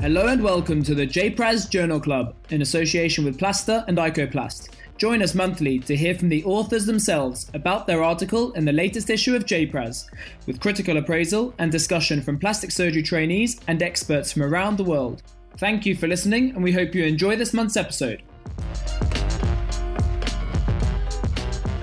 [0.00, 4.68] Hello and welcome to the JPRAS Journal Club in association with Plasta and Icoplast.
[4.96, 9.10] Join us monthly to hear from the authors themselves about their article in the latest
[9.10, 10.06] issue of JPRAS,
[10.46, 15.24] with critical appraisal and discussion from plastic surgery trainees and experts from around the world.
[15.56, 18.22] Thank you for listening, and we hope you enjoy this month's episode.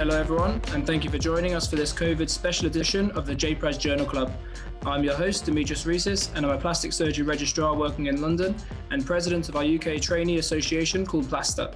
[0.06, 3.36] Hello, everyone, and thank you for joining us for this COVID special edition of the
[3.36, 4.32] JPRAS Journal Club.
[4.86, 8.54] I'm your host, Dimitris Reissis, and I'm a plastic surgery registrar working in London
[8.92, 11.76] and president of our UK trainee association called Plasta.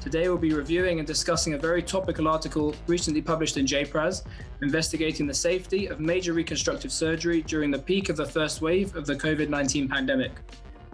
[0.00, 4.24] Today, we'll be reviewing and discussing a very topical article recently published in JPRAS
[4.62, 9.04] investigating the safety of major reconstructive surgery during the peak of the first wave of
[9.04, 10.32] the COVID 19 pandemic.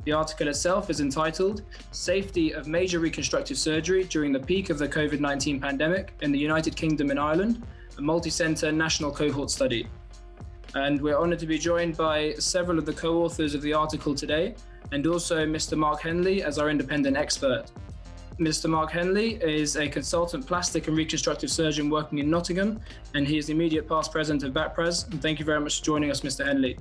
[0.05, 4.89] The article itself is entitled Safety of Major Reconstructive Surgery During the Peak of the
[4.89, 7.63] COVID 19 Pandemic in the United Kingdom and Ireland,
[7.99, 9.89] a multi center national cohort study
[10.75, 14.55] and we're honored to be joined by several of the co-authors of the article today,
[14.93, 15.79] and also Mr.
[15.79, 17.67] Mark Henley as our independent expert.
[18.39, 18.69] Mr.
[18.69, 22.81] Mark Henley is a consultant plastic and reconstructive surgeon working in Nottingham,
[23.15, 25.09] and he is the immediate past president of BAPRAS.
[25.13, 26.45] And thank you very much for joining us, Mr.
[26.45, 26.77] Henley.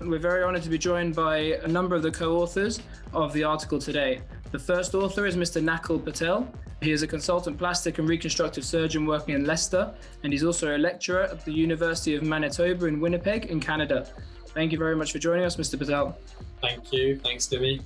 [0.00, 2.80] We're very honored to be joined by a number of the co-authors
[3.12, 4.20] of the article today.
[4.50, 5.62] The first author is Mr.
[5.62, 6.48] Nakul Patel,
[6.84, 10.78] he is a consultant plastic and reconstructive surgeon working in Leicester, and he's also a
[10.78, 14.06] lecturer at the University of Manitoba in Winnipeg, in Canada.
[14.48, 15.78] Thank you very much for joining us, Mr.
[15.78, 16.18] Patel.
[16.60, 17.16] Thank you.
[17.16, 17.80] Thanks, Demi.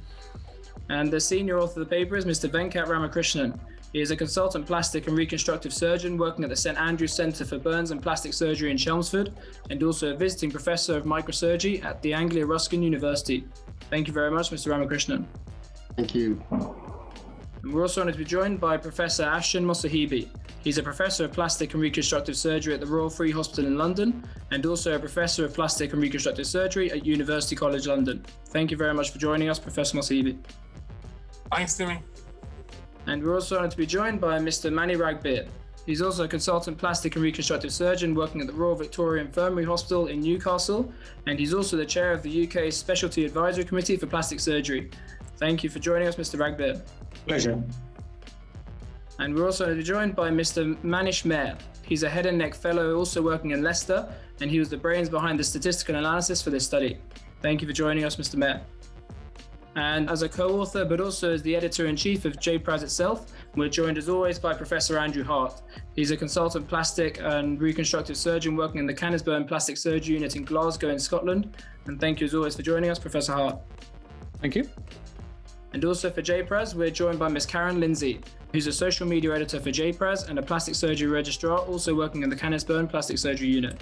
[0.89, 2.51] And the senior author of the paper is Mr.
[2.51, 3.59] Venkat Ramakrishnan.
[3.92, 7.58] He is a consultant plastic and reconstructive surgeon working at the St Andrews Centre for
[7.58, 9.33] Burns and Plastic Surgery in Chelmsford,
[9.70, 13.45] and also a visiting professor of microsurgery at the Anglia Ruskin University.
[13.89, 14.70] Thank you very much, Mr.
[14.70, 15.27] Ramakrishnan.
[15.97, 16.42] Thank you.
[17.62, 20.28] And we're also honored to be joined by Professor Afshin Mosahebi.
[20.62, 24.23] He's a professor of plastic and reconstructive surgery at the Royal Free Hospital in London
[24.50, 28.25] and also a professor of plastic and reconstructive surgery at University College London.
[28.47, 30.39] Thank you very much for joining us, Professor Mosahebi.
[31.50, 32.00] Thanks, Demi.
[33.08, 34.70] And we're also honored to be joined by Mr.
[34.70, 35.48] Manny Ragbir.
[35.86, 40.08] He's also a consultant plastic and reconstructive surgeon working at the Royal Victoria Infirmary Hospital
[40.08, 40.92] in Newcastle,
[41.27, 44.91] and he's also the chair of the UK's Specialty Advisory Committee for Plastic Surgery.
[45.39, 46.39] Thank you for joining us, Mr.
[46.39, 46.83] Ragbir.
[47.27, 47.63] Pleasure.
[49.19, 50.77] And we're also joined by Mr.
[50.83, 51.57] Manish Mair.
[51.86, 54.07] He's a head and neck fellow also working in Leicester,
[54.42, 56.98] and he was the brains behind the statistical analysis for this study.
[57.40, 58.35] Thank you for joining us, Mr.
[58.35, 58.61] Mair.
[59.78, 63.33] And as a co author, but also as the editor in chief of JPRAS itself,
[63.55, 65.62] we're joined as always by Professor Andrew Hart.
[65.94, 70.42] He's a consultant plastic and reconstructive surgeon working in the Canniesburn Plastic Surgery Unit in
[70.42, 71.56] Glasgow, in Scotland.
[71.86, 73.56] And thank you as always for joining us, Professor Hart.
[74.40, 74.68] Thank you.
[75.74, 77.46] And also for JPRAS, we're joined by Ms.
[77.46, 78.20] Karen Lindsay,
[78.52, 82.30] who's a social media editor for JPRAS and a plastic surgery registrar, also working in
[82.30, 83.80] the Canniesburn Plastic Surgery Unit.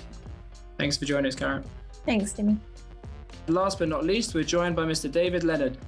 [0.77, 1.65] Thanks for joining us, Karen.
[2.05, 2.59] Thanks, Demi.
[3.49, 5.11] Last but not least, we're joined by Mr.
[5.11, 5.79] David Leonard.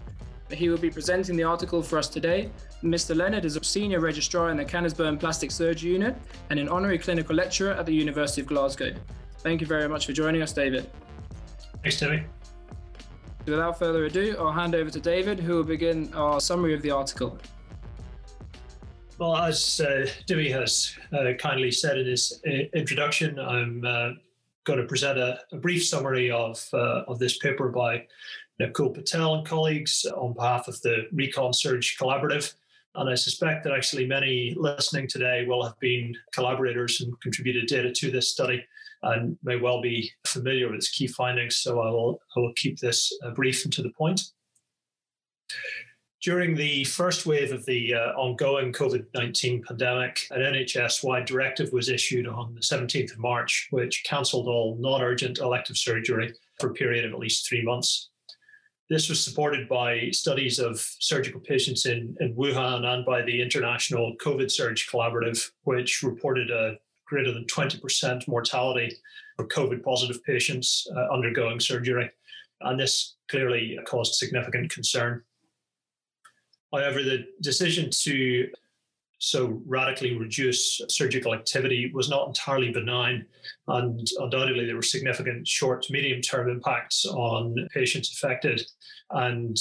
[0.51, 2.51] He will be presenting the article for us today.
[2.85, 3.17] Mr.
[3.17, 6.17] Leonard is a senior registrar in the Canniesburn Plastic Surgery Unit
[6.51, 8.95] and an honorary clinical lecturer at the University of Glasgow.
[9.39, 10.89] Thank you very much for joining us, David.
[11.83, 12.23] Thanks, Demi.
[13.45, 16.93] Without further ado, I'll hand over to David, who will begin our summary of the
[16.93, 17.39] article.
[19.19, 24.11] Well, as uh, Dewey has uh, kindly said in his uh, introduction, I'm uh,
[24.69, 28.07] going to present a, a brief summary of, uh, of this paper by
[28.61, 32.53] Nakul Patel and colleagues on behalf of the ReconSurg Collaborative.
[32.95, 37.91] And I suspect that actually many listening today will have been collaborators and contributed data
[37.91, 38.63] to this study
[39.03, 41.57] and may well be familiar with its key findings.
[41.57, 44.21] So I will, I will keep this uh, brief and to the point.
[46.21, 51.73] During the first wave of the uh, ongoing COVID 19 pandemic, an NHS wide directive
[51.73, 56.71] was issued on the 17th of March, which cancelled all non urgent elective surgery for
[56.71, 58.11] a period of at least three months.
[58.91, 64.17] This was supported by studies of surgical patients in, in Wuhan and by the International
[64.17, 68.97] COVIDSurg Collaborative, which reported a greater than 20% mortality
[69.37, 72.11] for COVID positive patients uh, undergoing surgery.
[72.63, 75.23] And this clearly caused significant concern.
[76.73, 78.49] However, the decision to
[79.21, 83.27] so radically reduce surgical activity was not entirely benign,
[83.67, 88.63] and undoubtedly there were significant short to medium term impacts on patients affected,
[89.11, 89.57] and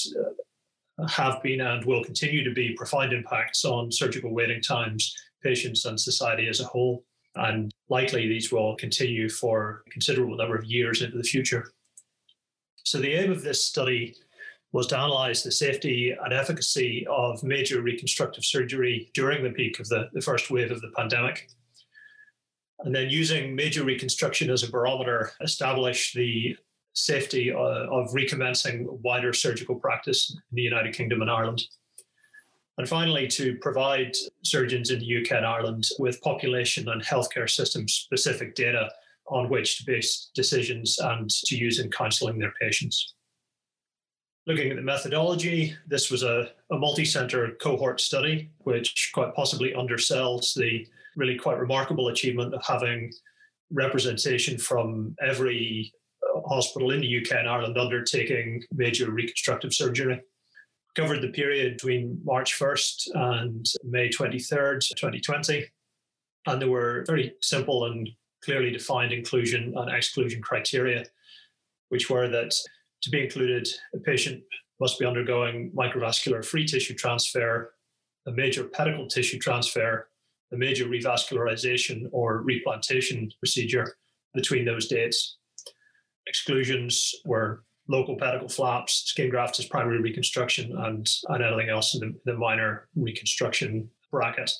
[0.99, 5.85] uh, have been and will continue to be profound impacts on surgical waiting times, patients,
[5.85, 7.03] and society as a whole
[7.37, 11.71] and likely these will continue for a considerable number of years into the future.
[12.83, 14.15] So, the aim of this study
[14.77, 19.89] was to analyze the safety and efficacy of major reconstructive surgery during the peak of
[19.89, 21.49] the, the first wave of the pandemic.
[22.81, 26.55] And then, using major reconstruction as a barometer, establish the
[26.93, 31.63] safety uh, of recommencing wider surgical practice in the United Kingdom and Ireland.
[32.77, 37.87] And finally, to provide surgeons in the UK and Ireland with population and healthcare system
[37.87, 38.91] specific data
[39.25, 43.15] on which to base decisions and to use in counselling their patients.
[44.47, 49.73] Looking at the methodology, this was a, a multi center cohort study, which quite possibly
[49.73, 53.11] undersells the really quite remarkable achievement of having
[53.73, 55.91] representation from every
[56.47, 60.21] hospital in the UK and Ireland undertaking major reconstructive surgery.
[60.95, 65.65] Covered the period between March 1st and May 23rd, 2020.
[66.45, 68.09] And there were very simple and
[68.41, 71.03] clearly defined inclusion and exclusion criteria,
[71.89, 72.53] which were that
[73.01, 74.43] to be included, a patient
[74.79, 77.73] must be undergoing microvascular free tissue transfer,
[78.27, 80.09] a major pedicle tissue transfer,
[80.53, 83.95] a major revascularization or replantation procedure
[84.33, 85.37] between those dates.
[86.27, 92.01] Exclusions were local pedicle flaps, skin grafts as primary reconstruction, and, and anything else in
[92.01, 94.51] the, the minor reconstruction bracket.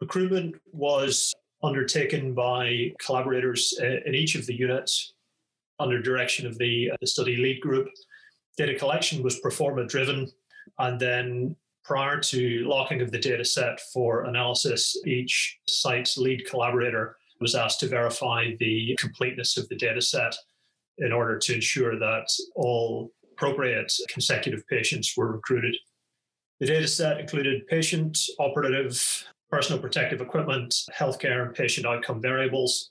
[0.00, 1.32] Recruitment was
[1.62, 5.14] undertaken by collaborators uh, in each of the units
[5.78, 7.88] under direction of the, uh, the study lead group.
[8.56, 10.28] Data collection was pro forma driven,
[10.78, 17.16] and then prior to locking of the data set for analysis, each site's lead collaborator
[17.40, 20.34] was asked to verify the completeness of the data set
[20.98, 25.76] in order to ensure that all appropriate consecutive patients were recruited.
[26.60, 32.90] The data set included patient, operative, personal protective equipment, healthcare, and patient outcome variables.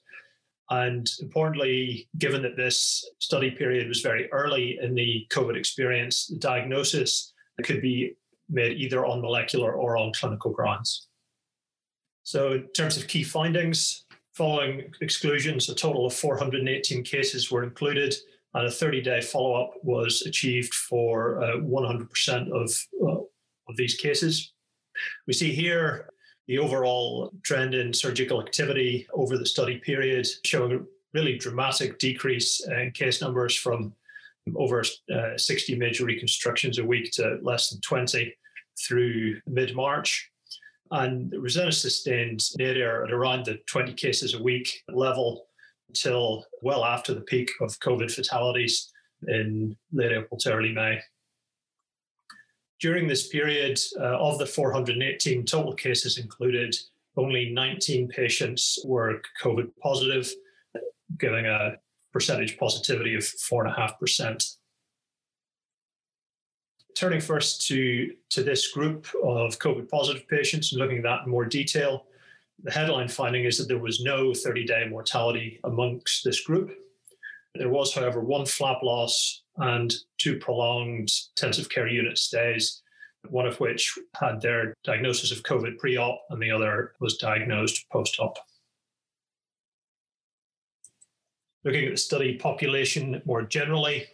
[0.69, 6.39] And importantly, given that this study period was very early in the COVID experience, the
[6.39, 7.33] diagnosis
[7.63, 8.15] could be
[8.49, 11.07] made either on molecular or on clinical grounds.
[12.23, 18.13] So, in terms of key findings, following exclusions, a total of 418 cases were included,
[18.53, 22.71] and a 30 day follow up was achieved for uh, 100% of,
[23.01, 23.21] uh,
[23.69, 24.53] of these cases.
[25.25, 26.09] We see here
[26.47, 30.79] the overall trend in surgical activity over the study period, showing a
[31.13, 33.93] really dramatic decrease in case numbers from
[34.55, 34.83] over
[35.13, 38.33] uh, 60 major reconstructions a week to less than 20
[38.87, 40.29] through mid March.
[40.91, 45.47] And it was then a sustained nadir at around the 20 cases a week level
[45.89, 48.91] until well after the peak of COVID fatalities
[49.27, 50.99] in late April to early May.
[52.79, 56.75] During this period, uh, of the 418 total cases included,
[57.15, 60.31] only 19 patients were COVID positive,
[61.17, 61.77] giving a
[62.13, 64.55] percentage positivity of 4.5%.
[66.95, 71.31] Turning first to, to this group of COVID positive patients and looking at that in
[71.31, 72.05] more detail,
[72.63, 76.71] the headline finding is that there was no 30 day mortality amongst this group.
[77.55, 82.81] There was, however, one flap loss and two prolonged intensive care unit stays,
[83.29, 87.85] one of which had their diagnosis of COVID pre op and the other was diagnosed
[87.91, 88.37] post op.
[91.63, 94.07] Looking at the study population more generally,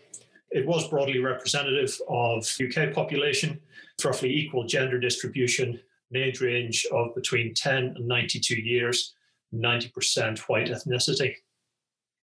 [0.49, 3.59] it was broadly representative of UK population,
[3.97, 5.79] with roughly equal gender distribution,
[6.11, 9.15] an age range of between 10 and 92 years,
[9.53, 11.35] 90% white ethnicity.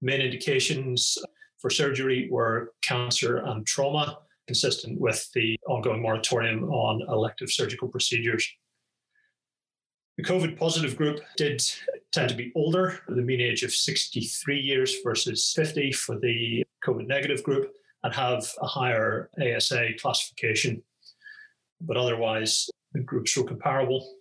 [0.01, 1.19] Main indications
[1.59, 8.49] for surgery were cancer and trauma, consistent with the ongoing moratorium on elective surgical procedures.
[10.17, 11.63] The COVID positive group did
[12.13, 17.07] tend to be older, the mean age of 63 years versus 50 for the COVID
[17.07, 17.73] negative group,
[18.03, 20.83] and have a higher ASA classification.
[21.81, 24.17] But otherwise, the groups were comparable.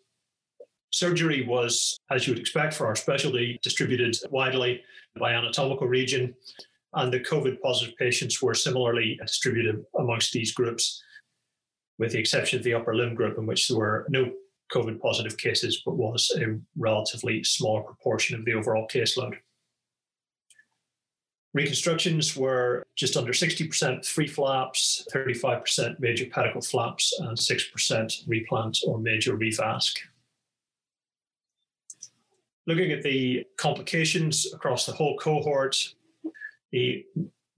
[0.91, 4.81] Surgery was, as you would expect for our specialty, distributed widely
[5.19, 6.35] by anatomical region,
[6.97, 11.01] and the COVID positive patients were similarly distributed amongst these groups,
[11.99, 14.31] with the exception of the upper limb group, in which there were no
[14.73, 19.35] COVID positive cases, but was a relatively small proportion of the overall caseload.
[21.53, 28.99] Reconstructions were just under 60% free flaps, 35% major pedicle flaps, and 6% replant or
[28.99, 29.97] major revasc.
[32.65, 35.77] Looking at the complications across the whole cohort,
[36.77, 37.05] the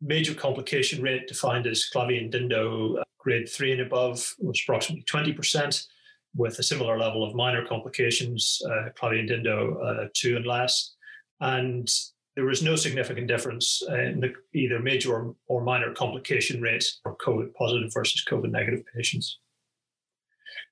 [0.01, 5.87] major complication rate defined as Clavien-Dindo uh, grade 3 and above was approximately 20%,
[6.35, 10.95] with a similar level of minor complications, uh, Clavien-Dindo uh, 2 and less.
[11.41, 11.89] And
[12.35, 17.17] there was no significant difference in the, either major or, or minor complication rates for
[17.17, 19.39] COVID positive versus COVID negative patients.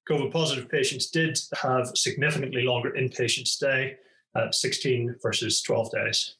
[0.10, 3.98] COVID positive patients did have significantly longer inpatient stay
[4.38, 6.37] at 16 versus 12 days.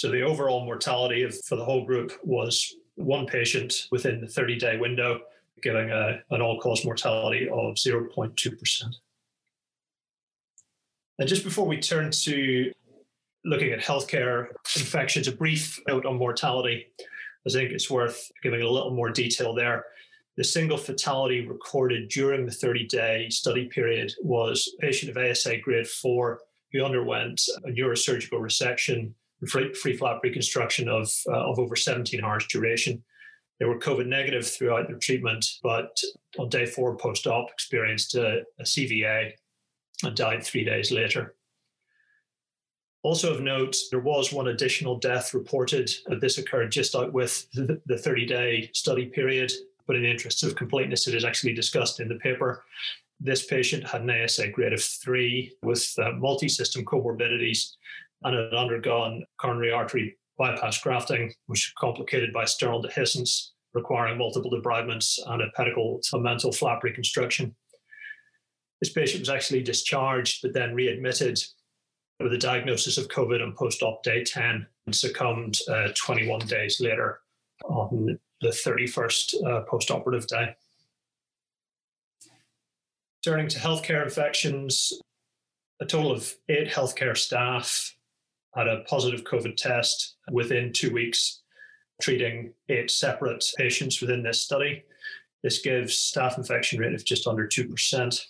[0.00, 4.56] So the overall mortality of, for the whole group was one patient within the 30
[4.56, 5.20] day window,
[5.62, 8.82] giving a, an all cause mortality of 0.2%.
[11.18, 12.72] And just before we turn to
[13.44, 16.86] looking at healthcare infections, a brief note on mortality.
[17.46, 19.84] I think it's worth giving a little more detail there.
[20.38, 25.58] The single fatality recorded during the 30 day study period was a patient of ASA
[25.58, 26.40] grade 4
[26.72, 29.12] who underwent a neurosurgical resection
[29.48, 33.02] free, free flap reconstruction of, uh, of over 17 hours duration.
[33.58, 35.96] They were COVID negative throughout their treatment, but
[36.38, 39.32] on day four post op experienced a, a CVA
[40.02, 41.34] and died three days later.
[43.02, 45.90] Also of note, there was one additional death reported.
[46.20, 49.50] This occurred just out with the 30 day study period,
[49.86, 52.64] but in the interest of completeness, it is actually discussed in the paper.
[53.18, 57.72] This patient had an ASA grade of three with uh, multi system comorbidities
[58.22, 64.50] and had undergone coronary artery bypass grafting, which was complicated by sternal dehiscence, requiring multiple
[64.50, 67.54] debridements and a pedicle omental flap reconstruction.
[68.80, 71.38] This patient was actually discharged, but then readmitted
[72.18, 76.80] with a diagnosis of COVID on post op day 10 and succumbed uh, 21 days
[76.80, 77.20] later
[77.64, 80.54] on the 31st uh, post operative day.
[83.22, 84.94] Turning to healthcare infections,
[85.80, 87.94] a total of eight healthcare staff
[88.54, 91.42] had a positive COVID test within two weeks,
[92.00, 94.82] treating eight separate patients within this study.
[95.42, 98.20] This gives staff infection rate of just under 2%.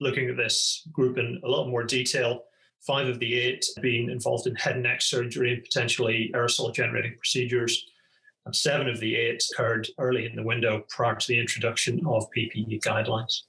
[0.00, 2.44] Looking at this group in a lot more detail,
[2.80, 7.16] five of the eight being involved in head and neck surgery and potentially aerosol generating
[7.16, 7.84] procedures.
[8.46, 12.26] And seven of the eight occurred early in the window prior to the introduction of
[12.34, 13.42] PPE guidelines.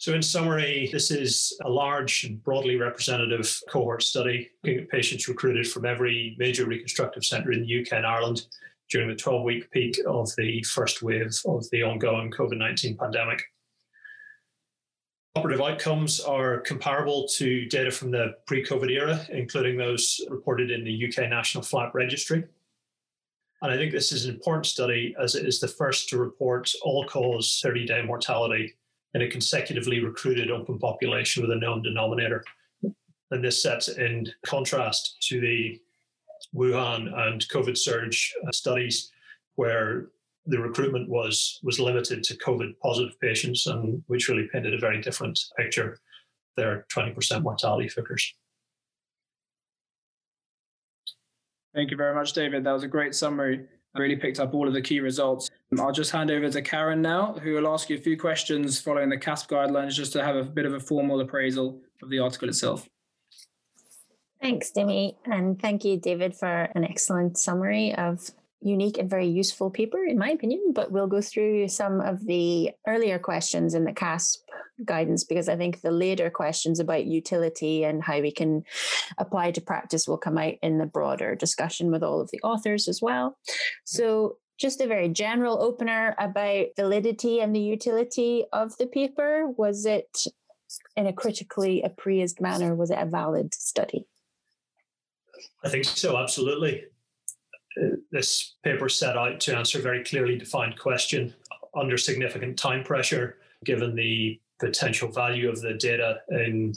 [0.00, 5.28] So, in summary, this is a large and broadly representative cohort study looking at patients
[5.28, 8.46] recruited from every major reconstructive centre in the UK and Ireland
[8.88, 13.42] during the 12 week peak of the first wave of the ongoing COVID 19 pandemic.
[15.36, 20.82] Operative outcomes are comparable to data from the pre COVID era, including those reported in
[20.82, 22.42] the UK National Flap Registry.
[23.60, 26.72] And I think this is an important study as it is the first to report
[26.80, 28.76] all cause 30 day mortality
[29.14, 32.44] in a consecutively recruited open population with a known denominator.
[33.30, 35.80] And this sets in contrast to the
[36.54, 39.10] Wuhan and COVIDSurg uh, studies,
[39.54, 40.08] where
[40.46, 45.00] the recruitment was was limited to COVID positive patients, and which really painted a very
[45.00, 45.98] different picture.
[46.56, 48.34] Their 20% mortality figures.
[51.74, 52.64] Thank you very much, David.
[52.64, 53.66] That was a great summary.
[53.96, 55.50] Really picked up all of the key results.
[55.78, 59.08] I'll just hand over to Karen now, who will ask you a few questions following
[59.08, 62.48] the CASP guidelines just to have a bit of a formal appraisal of the article
[62.48, 62.88] itself.
[64.40, 65.18] Thanks, Demi.
[65.26, 68.30] And thank you, David, for an excellent summary of
[68.62, 70.72] unique and very useful paper, in my opinion.
[70.72, 74.49] But we'll go through some of the earlier questions in the CASP
[74.84, 78.64] guidance because I think the later questions about utility and how we can
[79.18, 82.88] apply to practice will come out in the broader discussion with all of the authors
[82.88, 83.38] as well.
[83.84, 89.46] So, just a very general opener about validity and the utility of the paper.
[89.56, 90.26] Was it
[90.96, 92.74] in a critically appraised manner?
[92.74, 94.06] Was it a valid study?
[95.64, 96.84] I think so, absolutely.
[97.80, 101.34] Uh, this paper set out to answer a very clearly defined question
[101.74, 106.74] under significant time pressure, given the potential value of the data in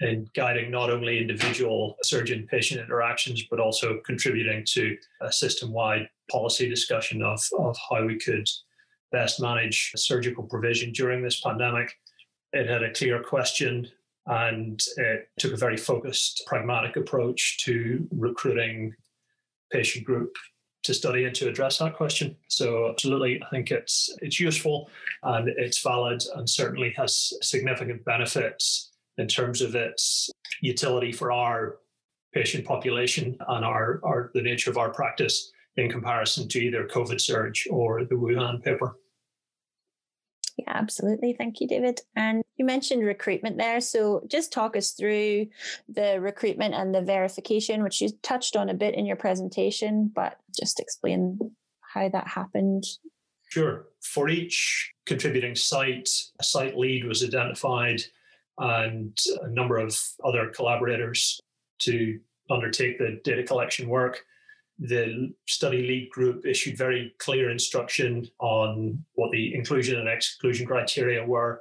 [0.00, 6.08] in guiding not only individual surgeon patient interactions, but also contributing to a system wide
[6.30, 8.48] policy discussion of, of how we could
[9.10, 11.92] best manage surgical provision during this pandemic.
[12.52, 13.88] It had a clear question
[14.26, 18.94] and it took a very focused, pragmatic approach to recruiting
[19.72, 20.32] patient group
[20.88, 22.34] to study and to address that question.
[22.48, 24.90] So absolutely, I think it's it's useful
[25.22, 30.30] and it's valid and certainly has significant benefits in terms of its
[30.62, 31.76] utility for our
[32.32, 37.54] patient population and our, our the nature of our practice in comparison to either COVIDSurg
[37.70, 38.96] or the Wuhan paper.
[40.56, 41.34] Yeah, absolutely.
[41.34, 42.00] Thank you, David.
[42.16, 43.80] And you mentioned recruitment there.
[43.80, 45.46] So just talk us through
[45.88, 50.36] the recruitment and the verification, which you touched on a bit in your presentation, but
[50.58, 51.38] just explain
[51.80, 52.84] how that happened.
[53.48, 53.86] Sure.
[54.02, 58.02] For each contributing site, a site lead was identified
[58.58, 61.40] and a number of other collaborators
[61.80, 62.18] to
[62.50, 64.24] undertake the data collection work
[64.78, 71.24] the study lead group issued very clear instruction on what the inclusion and exclusion criteria
[71.24, 71.60] were.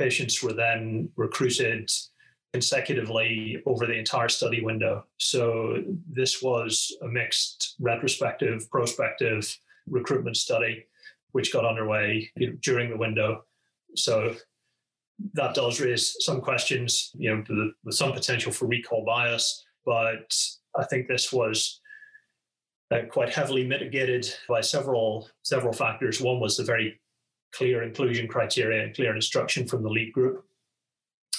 [0.00, 1.90] Patients were then recruited
[2.54, 5.04] consecutively over the entire study window.
[5.18, 9.42] So this was a mixed retrospective, prospective
[9.86, 10.86] recruitment study,
[11.32, 12.30] which got underway
[12.62, 13.44] during the window.
[13.94, 14.34] So
[15.34, 19.66] that does raise some questions, you know, with some potential for recall bias.
[19.84, 20.32] But
[20.74, 21.80] I think this was
[22.90, 26.22] uh, quite heavily mitigated by several several factors.
[26.22, 26.98] One was the very
[27.52, 30.44] clear inclusion criteria and clear instruction from the lead group.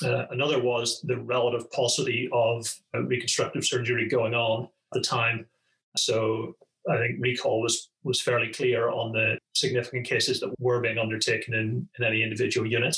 [0.04, 5.46] Uh, another was the relative paucity of uh, reconstructive surgery going on at the time.
[5.96, 6.56] So
[6.90, 11.54] I think recall was was fairly clear on the significant cases that were being undertaken
[11.54, 12.98] in, in any individual unit.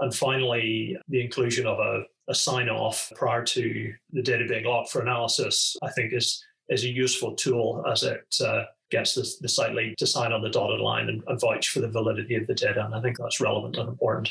[0.00, 4.90] And finally, the inclusion of a, a sign off prior to the data being locked
[4.90, 9.48] for analysis, I think is is a useful tool as it uh, gets the, the
[9.48, 12.46] site lead to sign on the dotted line and, and vouch for the validity of
[12.46, 12.84] the data.
[12.84, 14.30] And I think that's relevant and important.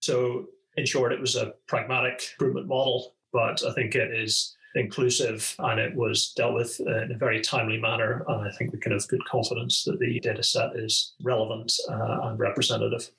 [0.00, 5.54] So, in short, it was a pragmatic recruitment model, but I think it is inclusive
[5.58, 8.24] and it was dealt with in a very timely manner.
[8.26, 12.20] And I think we can have good confidence that the data set is relevant uh,
[12.22, 13.10] and representative.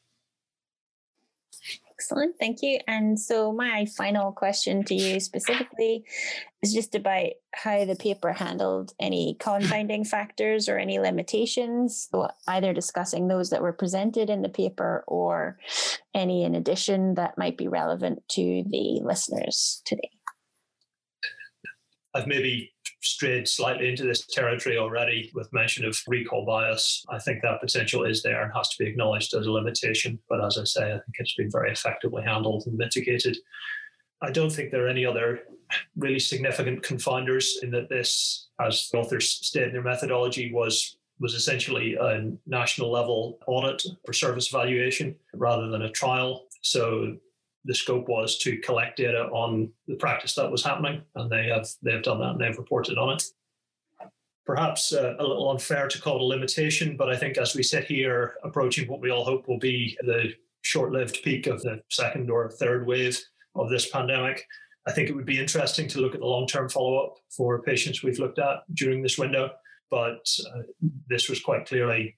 [2.04, 2.80] Excellent, thank you.
[2.86, 6.04] And so, my final question to you specifically
[6.62, 12.74] is just about how the paper handled any confounding factors or any limitations, so either
[12.74, 15.58] discussing those that were presented in the paper or
[16.14, 20.12] any in addition that might be relevant to the listeners today.
[22.14, 22.73] I've maybe
[23.04, 27.06] strayed slightly into this territory already with mention of recall bias.
[27.10, 30.20] I think that potential is there and has to be acknowledged as a limitation.
[30.30, 33.38] But as I say, I think it's been very effectively handled and mitigated.
[34.22, 35.42] I don't think there are any other
[35.98, 41.36] really significant confounders in that this, as the authors state in their methodology, was was
[41.36, 46.48] essentially a national level audit for service evaluation rather than a trial.
[46.62, 47.18] So
[47.66, 51.68] the scope was to collect data on the practice that was happening, and they have
[51.82, 53.24] they have done that and they've reported on it.
[54.46, 57.64] Perhaps uh, a little unfair to call it a limitation, but I think as we
[57.64, 62.30] sit here approaching what we all hope will be the short-lived peak of the second
[62.30, 63.18] or third wave
[63.56, 64.46] of this pandemic,
[64.86, 68.20] I think it would be interesting to look at the long-term follow-up for patients we've
[68.20, 69.52] looked at during this window.
[69.90, 70.64] But uh,
[71.08, 72.18] this was quite clearly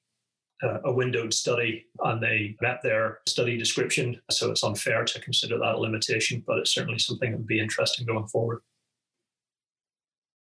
[0.63, 4.19] uh, a windowed study and they met their study description.
[4.31, 7.59] So it's unfair to consider that a limitation, but it's certainly something that would be
[7.59, 8.61] interesting going forward.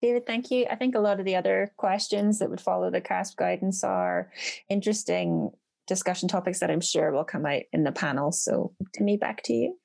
[0.01, 0.67] David, thank you.
[0.69, 4.31] I think a lot of the other questions that would follow the CASP guidance are
[4.69, 5.49] interesting
[5.87, 8.31] discussion topics that I'm sure will come out in the panel.
[8.31, 9.77] So, to me, back to you.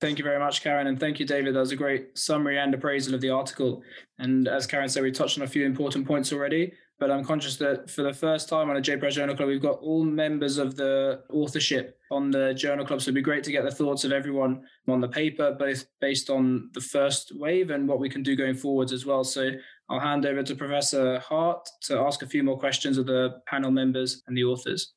[0.00, 0.86] Thank you very much, Karen.
[0.86, 1.54] And thank you, David.
[1.54, 3.82] That was a great summary and appraisal of the article.
[4.18, 7.56] And as Karen said, we touched on a few important points already but I'm conscious
[7.56, 10.76] that for the first time on a JPRAS Journal Club, we've got all members of
[10.76, 13.00] the authorship on the Journal Club.
[13.00, 16.30] So it'd be great to get the thoughts of everyone on the paper, both based
[16.30, 19.24] on the first wave and what we can do going forwards as well.
[19.24, 19.50] So
[19.90, 23.70] I'll hand over to Professor Hart to ask a few more questions of the panel
[23.70, 24.94] members and the authors.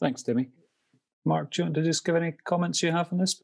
[0.00, 0.50] Thanks, Demi.
[1.24, 3.42] Mark, do you want to just give any comments you have on this?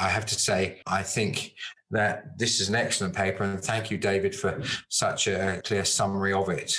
[0.00, 1.54] I have to say, I think
[1.92, 6.32] that this is an excellent paper, and thank you, David, for such a clear summary
[6.32, 6.72] of it.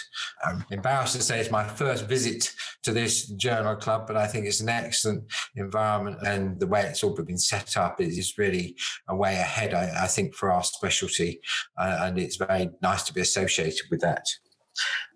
[0.43, 2.53] I'm embarrassed to say it's my first visit
[2.83, 7.03] to this journal club, but I think it's an excellent environment, and the way it's
[7.03, 8.75] all been set up is really
[9.09, 11.41] a way ahead, I, I think, for our specialty,
[11.77, 14.25] uh, and it's very nice to be associated with that.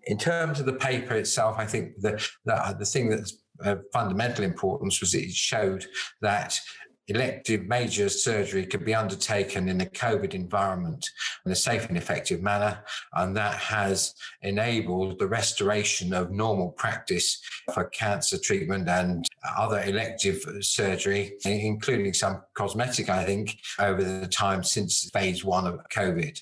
[0.08, 4.44] In terms of the paper itself, I think the the, the thing that's of fundamental
[4.44, 5.86] importance was it showed
[6.22, 6.60] that
[7.08, 11.10] elective major surgery could be undertaken in a COVID environment
[11.46, 12.84] in a safe and effective manner.
[13.14, 17.42] And that has enabled the restoration of normal practice
[17.74, 19.26] for cancer treatment and
[19.58, 25.80] other elective surgery, including some cosmetic, I think, over the time since phase one of
[25.94, 26.42] COVID.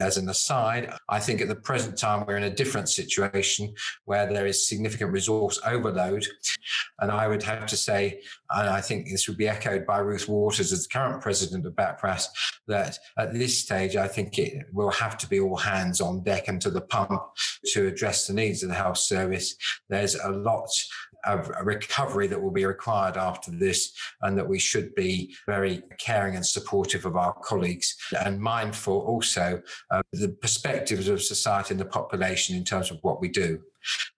[0.00, 4.32] As an aside, I think at the present time we're in a different situation where
[4.32, 6.26] there is significant resource overload.
[7.00, 10.28] And I would have to say, and I think this would be echoed by Ruth
[10.28, 12.26] Waters as the current president of BAPRAS,
[12.68, 16.48] that at this stage, I think it will have to be all hands on deck
[16.48, 17.22] and to the pump
[17.72, 19.56] to address the needs of the health service.
[19.88, 20.68] There's a lot
[21.24, 26.36] of recovery that will be required after this, and that we should be very caring
[26.36, 31.84] and supportive of our colleagues and mindful also of the perspectives of society and the
[31.84, 33.60] population in terms of what we do.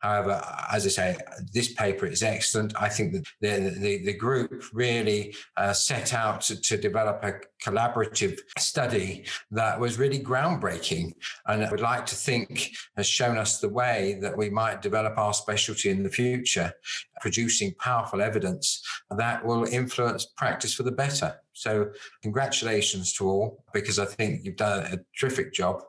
[0.00, 1.16] However, as I say,
[1.52, 2.74] this paper is excellent.
[2.80, 7.40] I think that the, the, the group really uh, set out to, to, develop a
[7.64, 11.12] collaborative study that was really groundbreaking.
[11.46, 15.16] And I would like to think has shown us the way that we might develop
[15.16, 16.74] our specialty in the future.
[17.20, 21.34] producing powerful evidence that will influence practice for the better.
[21.52, 21.90] So,
[22.22, 25.82] congratulations to all, because I think you've done a terrific job.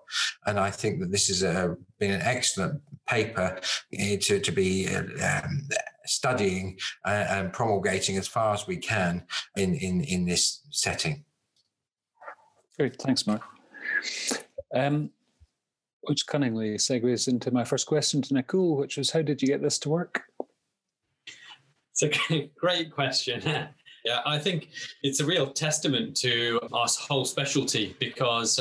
[0.46, 1.42] And I think that this has
[2.00, 3.60] been an excellent paper
[3.94, 5.68] eh, to, to be um,
[6.06, 9.24] studying and promulgating as far as we can
[9.56, 11.24] in, in, in this setting.
[12.78, 13.02] Great.
[13.02, 13.42] Thanks, Mark.
[14.74, 15.10] Um,
[16.02, 19.62] which cunningly segues into my first question to Nakul, which was how did you get
[19.62, 20.24] this to work?
[21.96, 23.68] It's a great question.
[24.08, 24.70] Yeah, I think
[25.02, 28.60] it's a real testament to our whole specialty because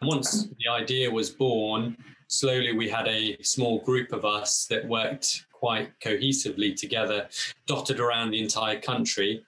[0.00, 5.44] once the idea was born, slowly we had a small group of us that worked
[5.52, 7.28] quite cohesively together,
[7.66, 9.44] dotted around the entire country.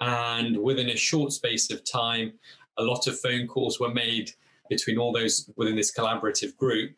[0.00, 2.32] And within a short space of time,
[2.78, 4.30] a lot of phone calls were made
[4.70, 6.92] between all those within this collaborative group.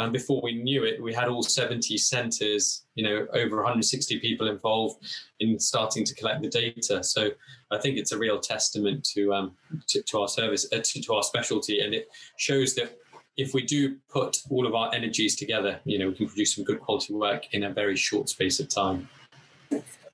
[0.00, 4.48] And before we knew it, we had all 70 centers, you know, over 160 people
[4.48, 5.04] involved
[5.40, 7.04] in starting to collect the data.
[7.04, 7.30] So
[7.70, 9.52] I think it's a real testament to um,
[9.88, 12.08] to, to, our service, uh, to, to our specialty, and it
[12.38, 12.98] shows that
[13.36, 16.64] if we do put all of our energies together, you know, we can produce some
[16.64, 19.06] good quality work in a very short space of time.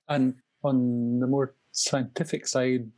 [0.09, 2.91] And on the more scientific side,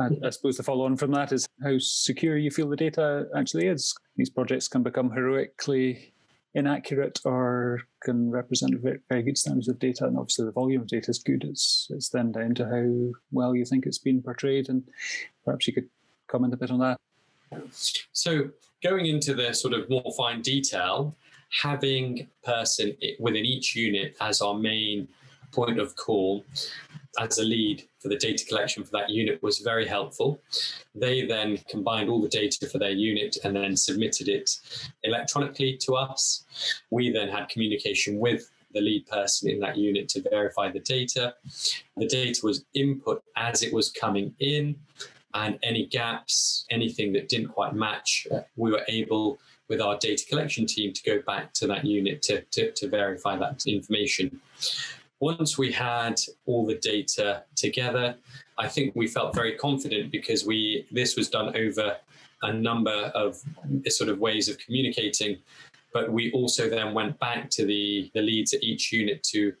[0.00, 3.28] I, I, suppose the follow on from that is how secure you feel the data
[3.36, 3.94] actually is.
[4.16, 6.11] These projects can become heroically
[6.54, 10.06] inaccurate or can represent very, good standards of data.
[10.06, 11.44] And obviously, the volume of data is good.
[11.44, 14.68] It's, it's then down to how well you think it's been portrayed.
[14.68, 14.82] And
[15.44, 15.88] perhaps you could
[16.28, 16.98] comment a bit on that.
[18.12, 18.50] So,
[18.82, 21.14] going into the sort of more fine detail,
[21.60, 25.08] having person within each unit as our main
[25.52, 26.44] point of call
[27.20, 30.40] as a lead for the data collection for that unit was very helpful.
[30.94, 34.50] They then combined all the data for their unit and then submitted it
[35.02, 36.44] electronically to us.
[36.90, 41.34] We then had communication with the lead person in that unit to verify the data.
[41.96, 44.76] The data was input as it was coming in,
[45.34, 49.38] and any gaps, anything that didn't quite match, we were able
[49.68, 53.36] with our data collection team to go back to that unit to, to, to verify
[53.36, 54.40] that information
[55.22, 58.16] once we had all the data together,
[58.58, 61.96] I think we felt very confident because we this was done over
[62.42, 63.40] a number of
[63.86, 65.38] sort of ways of communicating.
[65.94, 69.52] But we also then went back to the, the leads at each unit to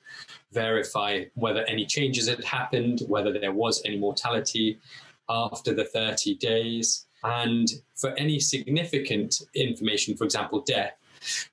[0.50, 4.80] verify whether any changes had happened, whether there was any mortality
[5.28, 7.06] after the 30 days.
[7.22, 10.96] And for any significant information, for example, death,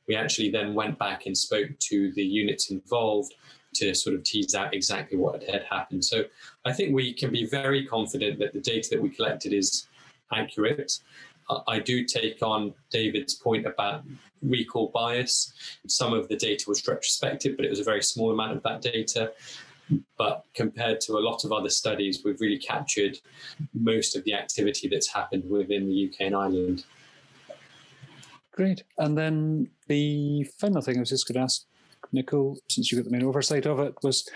[0.08, 3.36] we actually then went back and spoke to the units involved
[3.76, 6.04] to sort of tease out exactly what had happened.
[6.04, 6.24] So
[6.66, 9.88] I think we can be very confident that the data that we collected is
[10.34, 11.00] accurate.
[11.68, 14.04] I do take on David's point about
[14.42, 15.54] recall bias.
[15.88, 18.82] Some of the data was retrospective, but it was a very small amount of that
[18.82, 19.34] data.
[20.18, 23.18] But compared to a lot of other studies, we've really captured
[23.74, 26.86] most of the activity that's happened within the UK and Ireland.
[28.52, 28.84] Great.
[28.98, 31.66] And then the final thing I was just going to ask
[32.14, 34.28] Nakul, since you got the main oversight of it, was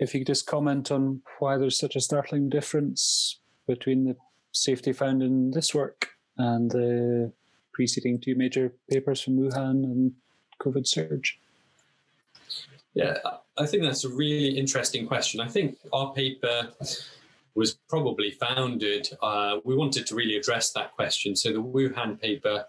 [0.00, 4.16] if you could just comment on why there's such a startling difference between the
[4.52, 7.32] safety found in this work and the
[7.72, 10.12] preceding two major papers from Wuhan and
[10.60, 11.26] COVIDSurg.
[12.94, 13.18] Yeah,
[13.58, 15.40] I think that's a really interesting question.
[15.40, 16.70] I think our paper
[17.54, 21.34] was probably founded, uh, we wanted to really address that question.
[21.34, 22.66] So the Wuhan paper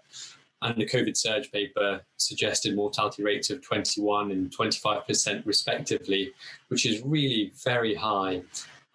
[0.62, 6.32] and the COVIDSurg paper suggested mortality rates of 21 and 25% respectively,
[6.68, 8.42] which is really very high.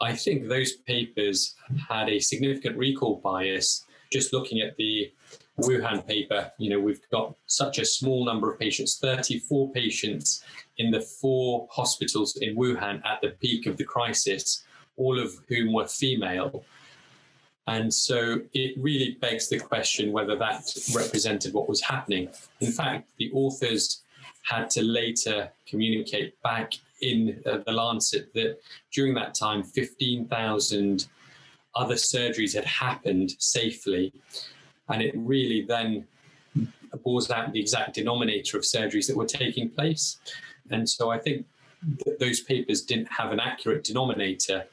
[0.01, 1.55] I think those papers
[1.89, 3.85] had a significant recall bias.
[4.11, 5.11] Just looking at the
[5.59, 10.43] Wuhan paper, you know, we've got such a small number of patients 34 patients
[10.77, 14.63] in the four hospitals in Wuhan at the peak of the crisis,
[14.97, 16.65] all of whom were female.
[17.67, 22.29] And so it really begs the question whether that represented what was happening.
[22.59, 24.01] In fact, the authors
[24.43, 28.59] had to later communicate back in uh, the Lancet that
[28.91, 31.07] during that time, 15,000
[31.75, 34.13] other surgeries had happened safely.
[34.89, 36.05] And it really then
[37.03, 40.19] bores out the exact denominator of surgeries that were taking place.
[40.69, 41.45] And so I think
[42.19, 44.65] those papers didn't have an accurate denominator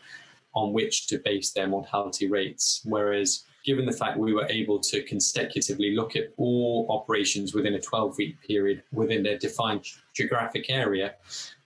[0.55, 2.83] on which to base their mortality rates.
[2.85, 7.81] Whereas, given the fact we were able to consecutively look at all operations within a
[7.81, 9.85] 12 week period within a defined
[10.15, 11.15] geographic area,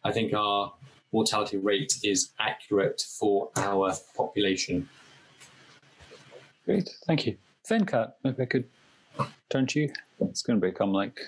[0.04, 0.72] I think our
[1.12, 4.88] mortality rate is accurate for our population.
[6.64, 7.36] Great, thank you.
[7.68, 8.64] Venkat, maybe I could
[9.48, 9.92] turn to you.
[10.20, 11.20] It's going to become like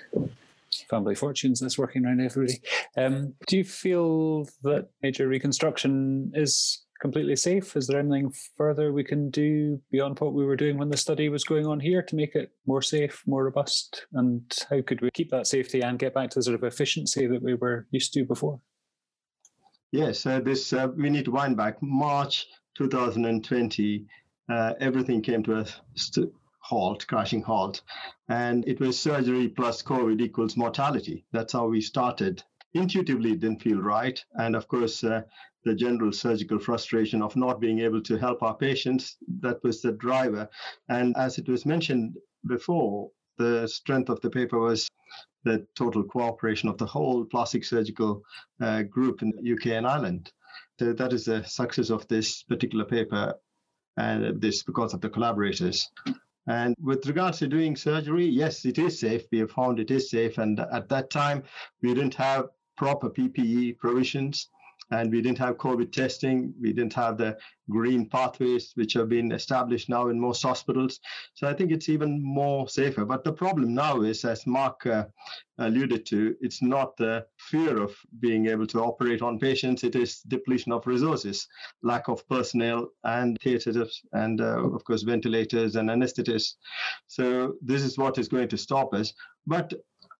[0.91, 2.61] family fortunes that's working around everybody.
[2.97, 7.77] Um, do you feel that major reconstruction is completely safe?
[7.77, 11.29] Is there anything further we can do beyond what we were doing when the study
[11.29, 14.07] was going on here to make it more safe, more robust?
[14.13, 17.27] And how could we keep that safety and get back to the sort of efficiency
[17.27, 18.61] that we were used to before?
[19.93, 21.81] Yes, uh, this uh, we need to wind back.
[21.81, 24.07] March 2020,
[24.49, 27.83] uh, everything came to a st- halt, crashing halt,
[28.29, 31.25] and it was surgery plus COVID equals mortality.
[31.33, 32.43] That's how we started.
[32.75, 35.23] Intuitively, it didn't feel right, and of course, uh,
[35.67, 39.17] the general surgical frustration of not being able to help our patients.
[39.41, 40.49] That was the driver.
[40.89, 44.89] And as it was mentioned before, the strength of the paper was
[45.43, 48.23] the total cooperation of the whole plastic surgical
[48.61, 50.33] uh, group in the UK and Ireland.
[50.79, 53.35] So that is the success of this particular paper,
[53.97, 55.91] and this because of the collaborators.
[56.47, 59.25] And with regards to doing surgery, yes, it is safe.
[59.33, 60.39] We have found it is safe.
[60.39, 61.43] And at that time,
[61.83, 64.49] we didn't have proper PPE provisions
[64.91, 66.55] and we didn't have COVID testing.
[66.61, 67.37] We didn't have the
[67.69, 71.01] green pathways, which have been established now in most hospitals.
[71.35, 73.05] So I think it's even more safer.
[73.05, 75.07] But the problem now is, as Mark uh,
[75.59, 80.21] alluded to, it's not the fear of being able to operate on patients, it is
[80.21, 81.49] depletion of resources,
[81.83, 86.55] lack of personnel and theaters, and uh, of course, ventilators and anesthetists.
[87.09, 89.13] So this is what is going to stop us.
[89.47, 89.73] But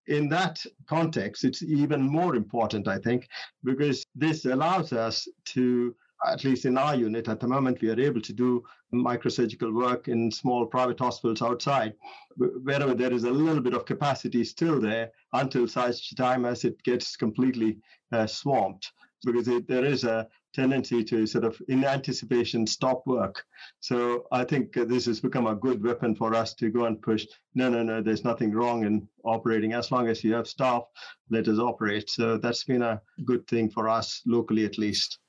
[0.07, 3.27] in that context, it's even more important, I think,
[3.63, 7.99] because this allows us to, at least in our unit at the moment, we are
[7.99, 11.93] able to do microsurgical work in small private hospitals outside,
[12.37, 16.81] wherever there is a little bit of capacity still there until such time as it
[16.83, 17.77] gets completely
[18.13, 18.93] uh, swamped.
[19.25, 23.43] Because it, there is a tendency to sort of, in anticipation, stop work.
[23.79, 27.25] So I think this has become a good weapon for us to go and push.
[27.55, 29.73] No, no, no, there's nothing wrong in operating.
[29.73, 30.83] As long as you have staff,
[31.29, 32.09] let us operate.
[32.09, 35.19] So that's been a good thing for us locally, at least.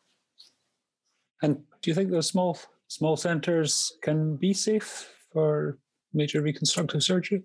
[1.43, 5.79] And do you think those small small centres can be safe for
[6.13, 7.43] major reconstructive surgery?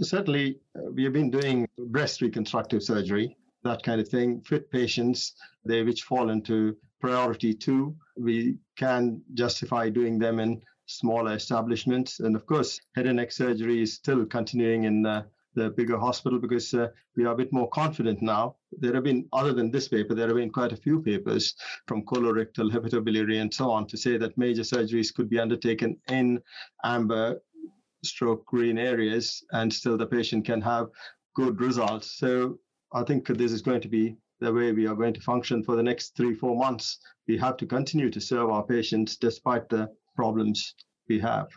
[0.00, 4.40] Certainly, uh, we have been doing breast reconstructive surgery that kind of thing.
[4.42, 11.34] Fit patients, they which fall into priority two, we can justify doing them in smaller
[11.34, 12.20] establishments.
[12.20, 15.24] And of course, head and neck surgery is still continuing in uh,
[15.54, 18.56] the bigger hospital because uh, we are a bit more confident now.
[18.78, 21.54] There have been, other than this paper, there have been quite a few papers
[21.86, 26.42] from colorectal, hepatobiliary, and so on to say that major surgeries could be undertaken in
[26.84, 27.40] amber
[28.02, 30.88] stroke green areas and still the patient can have
[31.34, 32.18] good results.
[32.18, 32.58] So
[32.94, 35.74] I think this is going to be the way we are going to function for
[35.74, 36.98] the next three, four months.
[37.26, 40.74] We have to continue to serve our patients despite the problems
[41.08, 41.48] we have.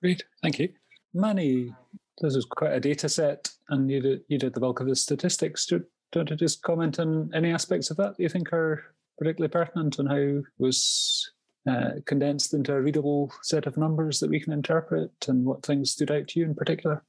[0.00, 0.68] Great, thank you.
[1.12, 1.74] Mani,
[2.20, 4.94] this is quite a data set, and you did, you did the bulk of the
[4.94, 5.66] statistics.
[5.66, 8.84] Do, do you want to just comment on any aspects of that you think are
[9.18, 11.32] particularly pertinent and how it was
[11.68, 15.90] uh, condensed into a readable set of numbers that we can interpret and what things
[15.90, 17.02] stood out to you in particular?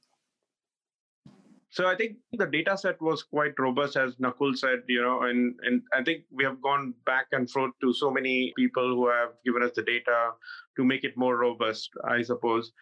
[1.70, 5.54] So I think the data set was quite robust, as Nakul said, you know, and,
[5.62, 9.30] and I think we have gone back and forth to so many people who have
[9.44, 10.30] given us the data
[10.76, 12.72] to make it more robust, I suppose.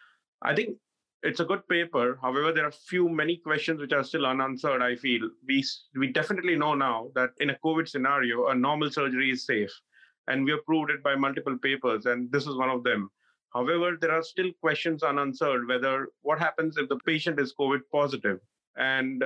[0.43, 0.77] I think
[1.25, 2.19] it's a good paper.
[2.23, 4.83] However, there are few many questions which are still unanswered.
[4.83, 5.65] I feel we
[5.97, 9.73] we definitely know now that in a COVID scenario, a normal surgery is safe,
[10.29, 13.11] and we have proved it by multiple papers, and this is one of them.
[13.53, 15.67] However, there are still questions unanswered.
[15.67, 18.39] Whether what happens if the patient is COVID positive?
[18.77, 19.25] And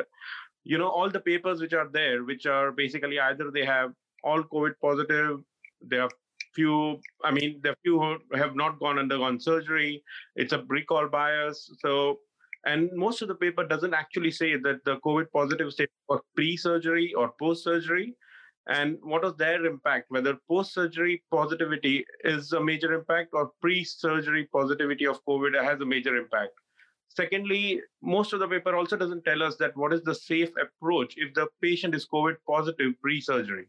[0.65, 3.93] you know all the papers which are there which are basically either they have
[4.25, 5.39] all covid positive
[5.81, 6.11] there are
[6.55, 10.03] few i mean are few who have not gone undergone surgery
[10.37, 11.71] it's a recall bias.
[11.81, 12.19] So
[12.67, 17.15] and most of the paper doesn't actually say that the covid positive state was pre-surgery
[17.15, 18.15] or post-surgery.
[18.69, 20.07] And what was their impact?
[20.11, 26.17] Whether post-surgery positivity is a major impact or pre-surgery positivity of covid has a major
[26.17, 26.53] impact
[27.13, 31.15] Secondly, most of the paper also doesn't tell us that what is the safe approach
[31.17, 33.67] if the patient is COVID positive pre surgery.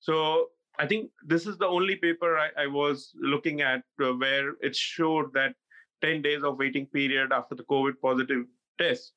[0.00, 4.54] So I think this is the only paper I, I was looking at uh, where
[4.62, 5.54] it showed that
[6.02, 8.46] 10 days of waiting period after the COVID positive
[8.78, 9.12] test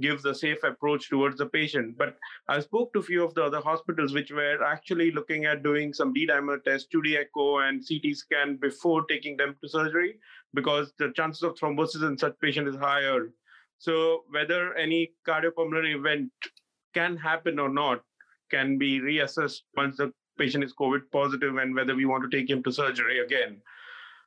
[0.00, 1.96] gives a safe approach towards the patient.
[1.96, 2.16] But
[2.48, 5.92] I spoke to a few of the other hospitals which were actually looking at doing
[5.92, 10.18] some D-dimer test, 2D echo, and CT scan before taking them to surgery
[10.56, 13.30] because the chances of thrombosis in such patient is higher.
[13.78, 16.32] So whether any cardiopulmonary event
[16.94, 18.02] can happen or not
[18.50, 22.50] can be reassessed once the patient is COVID positive and whether we want to take
[22.50, 23.60] him to surgery again.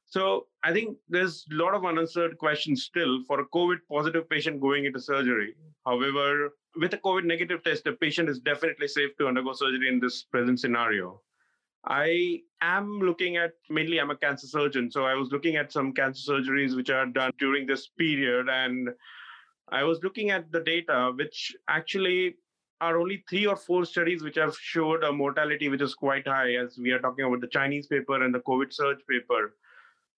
[0.05, 4.59] So I think there's a lot of unanswered questions still for a COVID positive patient
[4.59, 5.55] going into surgery.
[5.85, 9.99] However, with a COVID negative test, the patient is definitely safe to undergo surgery in
[9.99, 11.21] this present scenario.
[11.85, 14.91] I am looking at mainly, I'm a cancer surgeon.
[14.91, 18.49] So I was looking at some cancer surgeries which are done during this period.
[18.49, 18.89] And
[19.69, 22.35] I was looking at the data, which actually
[22.81, 26.53] are only three or four studies which have showed a mortality which is quite high,
[26.55, 29.55] as we are talking about the Chinese paper and the COVIDSurg paper,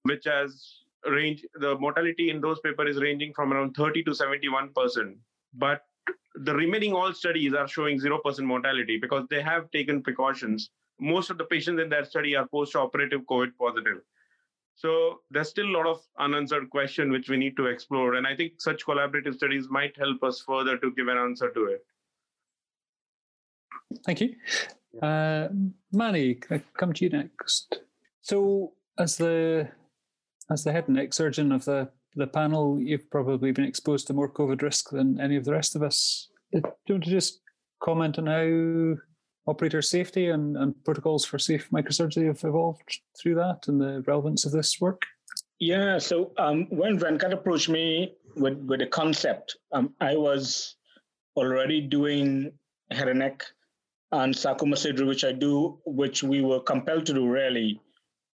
[0.04, 4.70] which has range the mortality in those papers is ranging from around 30 to 71
[4.76, 5.18] percent.
[5.54, 5.84] But
[6.36, 10.70] the remaining all studies are showing 0% mortality because they have taken precautions.
[11.02, 13.98] Most of the patients in that study are post-operative COVID positive.
[14.76, 18.16] So there's still a lot of unanswered question which we need to explore.
[18.16, 21.66] And I think such collaborative studies might help us further to give an answer to
[21.66, 21.86] it.
[24.06, 24.36] Thank you.
[25.02, 25.50] Uh,
[25.92, 27.82] Manny, can I come to you next?
[28.22, 29.70] So as the
[30.50, 34.14] as the head and neck surgeon of the the panel, you've probably been exposed to
[34.14, 36.30] more COVID risk than any of the rest of us.
[36.56, 37.42] Uh, do you want to just
[37.82, 38.98] comment on how
[39.48, 44.46] operator safety and, and protocols for safe microsurgery have evolved through that and the relevance
[44.46, 45.04] of this work?
[45.60, 50.76] Yeah, so um, when Venkat approached me with, with the concept, um, I was
[51.36, 52.52] already doing
[52.90, 53.44] head and neck
[54.12, 57.80] and sarcoma surgery, which I do, which we were compelled to do rarely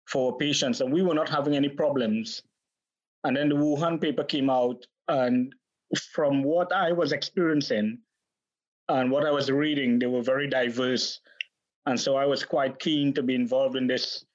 [0.08, 2.44] for patients, and we were not having any problems.
[3.24, 5.54] And then the Wuhan paper came out, and
[6.14, 8.00] from what I was experiencing
[8.90, 11.20] and what I was reading, they were very diverse.
[11.86, 14.26] And so I was quite keen to be involved in this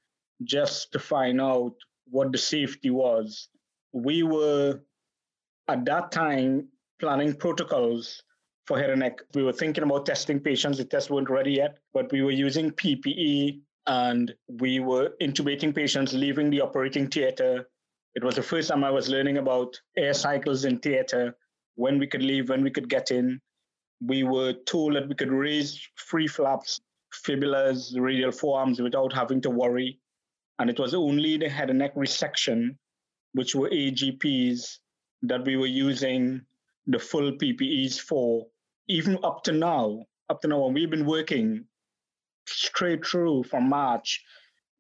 [0.44, 1.74] just to find out
[2.08, 3.48] what the safety was.
[3.92, 4.80] We were
[5.68, 6.68] at that time
[7.00, 8.22] planning protocols
[8.66, 9.20] for head and neck.
[9.34, 10.78] We were thinking about testing patients.
[10.78, 16.12] The tests weren't ready yet, but we were using PPE and we were intubating patients,
[16.12, 17.66] leaving the operating theater
[18.14, 21.36] it was the first time I was learning about air cycles in theater,
[21.76, 23.40] when we could leave, when we could get in.
[24.00, 26.80] We were told that we could raise free flaps,
[27.12, 29.98] fibulas, radial forearms without having to worry.
[30.58, 32.76] And it was only the head and neck resection,
[33.32, 34.78] which were AGPs,
[35.22, 36.42] that we were using
[36.86, 38.46] the full PPEs for.
[38.88, 41.66] Even up to now, up to now, we've been working
[42.46, 44.24] straight through from March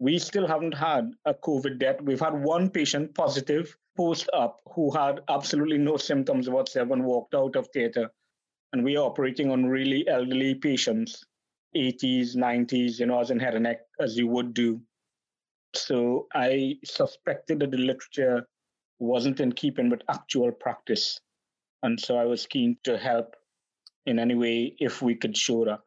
[0.00, 2.00] we still haven't had a COVID death.
[2.00, 7.54] We've had one patient positive post-op who had absolutely no symptoms whatsoever and walked out
[7.54, 8.10] of theater.
[8.72, 11.24] And we are operating on really elderly patients,
[11.76, 14.80] 80s, 90s, you know, as in head and neck, as you would do.
[15.74, 18.46] So I suspected that the literature
[18.98, 21.20] wasn't in keeping with actual practice.
[21.82, 23.34] And so I was keen to help
[24.06, 25.80] in any way if we could show that.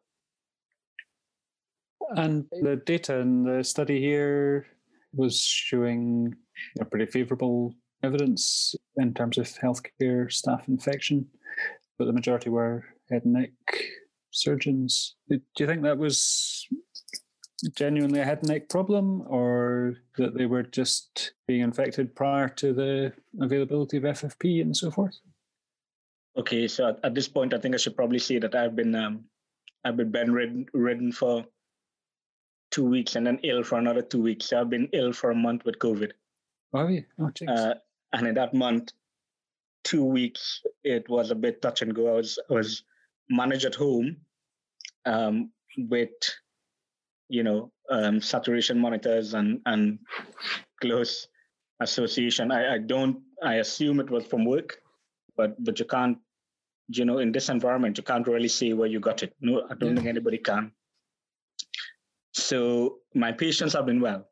[2.16, 4.66] And the data in the study here
[5.14, 6.34] was showing
[6.80, 11.26] a pretty favourable evidence in terms of healthcare staff infection,
[11.98, 13.52] but the majority were head and neck
[14.30, 15.16] surgeons.
[15.28, 16.66] Do you think that was
[17.76, 22.72] genuinely a head and neck problem, or that they were just being infected prior to
[22.72, 25.18] the availability of FFP and so forth?
[26.36, 29.24] Okay, so at, this point, I think I should probably say that I've been um,
[29.84, 31.44] I've been bedridden for
[32.70, 34.46] two weeks and then ill for another two weeks.
[34.46, 36.10] So I've been ill for a month with COVID.
[36.72, 37.00] Oh, yeah.
[37.20, 37.74] Oh, uh,
[38.12, 38.92] and in that month,
[39.84, 42.08] two weeks, it was a bit touch and go.
[42.08, 42.84] I was, I was
[43.28, 44.16] managed at home
[45.06, 46.10] um, with,
[47.28, 49.98] you know, um, saturation monitors and, and
[50.80, 51.28] close
[51.80, 52.50] association.
[52.50, 54.78] I, I don't, I assume it was from work,
[55.36, 56.18] but, but you can't,
[56.88, 59.34] you know, in this environment, you can't really see where you got it.
[59.40, 59.94] No, I don't yeah.
[59.96, 60.72] think anybody can.
[62.32, 64.28] So my patients have been well.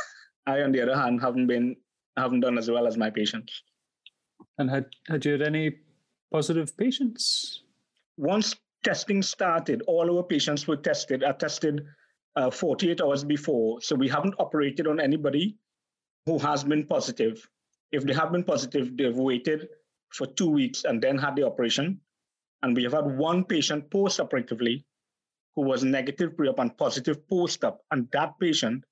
[0.46, 1.76] I, on the other hand, haven't been
[2.16, 3.62] haven't done as well as my patients.
[4.60, 5.76] And had had you had any
[6.30, 7.62] positive patients?
[8.18, 11.24] Once testing started, all our patients were tested.
[11.24, 11.86] Are tested
[12.36, 15.56] uh, 48 hours before, so we haven't operated on anybody
[16.26, 17.48] who has been positive.
[17.90, 19.66] If they have been positive, they've waited
[20.10, 21.98] for two weeks and then had the operation.
[22.62, 24.84] And we have had one patient post-operatively
[25.56, 28.84] who was negative pre-op and positive post-op, and that patient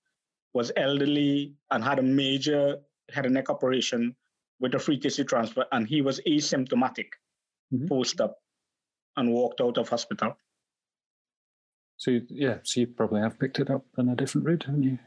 [0.55, 2.79] was elderly and had a major
[3.11, 4.17] head and neck operation
[4.61, 7.11] with a free tissue transfer, and he was asymptomatic
[7.73, 7.87] mm-hmm.
[7.87, 8.37] post-op,
[9.17, 10.37] and walked out of hospital.
[11.97, 14.99] So yeah, so you probably have picked it up on a different route, haven't you?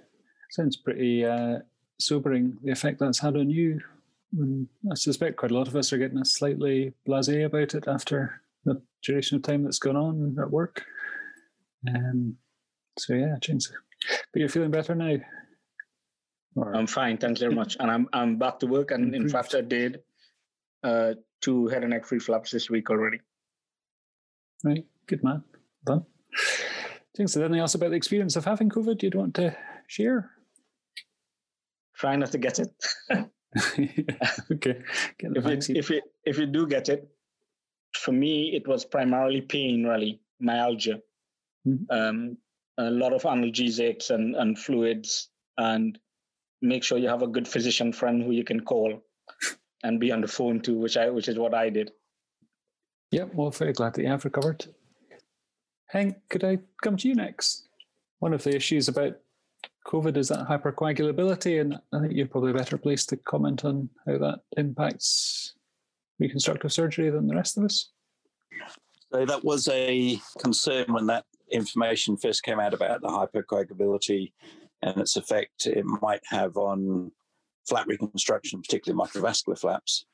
[0.49, 1.59] Sounds pretty uh,
[1.99, 3.79] sobering the effect that's had on you.
[4.37, 7.87] And I suspect quite a lot of us are getting a slightly blasé about it
[7.87, 10.83] after the duration of time that's gone on at work.
[11.87, 12.35] Um,
[12.99, 13.69] so yeah, change.
[14.33, 15.17] But you're feeling better now.
[16.55, 17.77] Or I'm fine, thanks very much.
[17.79, 18.91] And I'm I'm back to work.
[18.91, 20.01] And in fact, I did
[20.83, 23.19] uh, two head and neck free flaps this week already.
[24.63, 25.43] right, good man.
[25.85, 26.05] Done.
[27.15, 27.35] Thanks.
[27.37, 29.55] Anything else about the experience of having COVID you'd want to
[29.87, 30.31] share?
[31.95, 32.69] Try not to get it.
[34.51, 34.81] okay.
[35.19, 37.07] Get if you, if you if you do get it,
[37.95, 41.01] for me it was primarily pain, really myalgia,
[41.67, 41.85] Mhm.
[41.91, 42.37] um,
[42.77, 45.99] a lot of analgesics and and fluids, and
[46.61, 49.01] make sure you have a good physician friend who you can call,
[49.83, 51.91] and be on the phone too, which I which is what I did.
[53.11, 54.65] Yep, well, very glad that you have recovered.
[55.87, 57.67] Hank, could I come to you next?
[58.19, 59.17] One of the issues about
[59.85, 63.89] COVID is that hypercoagulability, and I think you're probably a better place to comment on
[64.05, 65.55] how that impacts
[66.19, 67.89] reconstructive surgery than the rest of us.
[69.11, 74.31] So that was a concern when that information first came out about the hypercoagulability
[74.81, 77.11] and its effect it might have on
[77.67, 80.05] flap reconstruction, particularly microvascular flaps.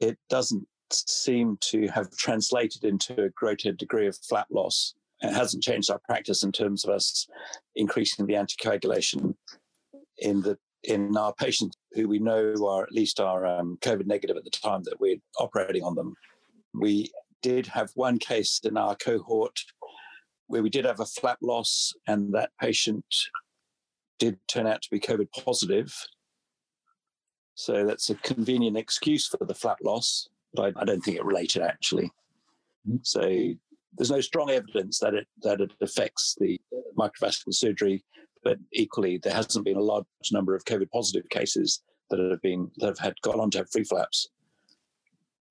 [0.00, 4.94] It doesn't seem to have translated into a greater degree of flap loss.
[5.20, 7.26] It hasn't changed our practice in terms of us
[7.76, 9.34] increasing the anticoagulation
[10.18, 14.36] in the in our patients who we know are at least are um, COVID negative
[14.36, 16.14] at the time that we're operating on them.
[16.74, 19.60] We did have one case in our cohort
[20.48, 23.04] where we did have a flap loss, and that patient
[24.22, 25.92] did turn out to be COVID positive.
[27.54, 31.24] So that's a convenient excuse for the flap loss, but I, I don't think it
[31.24, 32.06] related actually.
[32.88, 32.98] Mm-hmm.
[33.02, 33.22] So
[33.96, 36.60] there's no strong evidence that it that it affects the
[36.96, 38.04] microvascular surgery,
[38.44, 42.70] but equally there hasn't been a large number of COVID positive cases that have been
[42.76, 44.28] that have had gone on to have free flaps.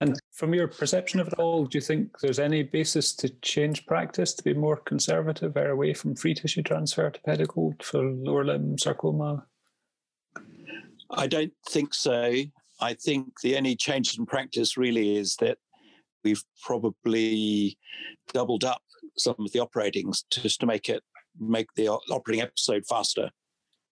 [0.01, 3.85] And from your perception of it all, do you think there's any basis to change
[3.85, 8.43] practice to be more conservative or away from free tissue transfer to pedicle for lower
[8.43, 9.45] limb sarcoma?
[11.11, 12.33] I don't think so.
[12.79, 15.59] I think the only change in practice really is that
[16.23, 17.77] we've probably
[18.33, 18.81] doubled up
[19.17, 21.03] some of the operatings just to make it
[21.39, 23.29] make the operating episode faster.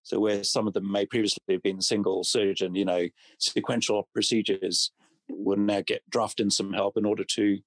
[0.01, 3.07] So where some of them may previously have been single surgeon, you know,
[3.37, 4.91] sequential procedures
[5.29, 7.59] will now get draft in some help in order to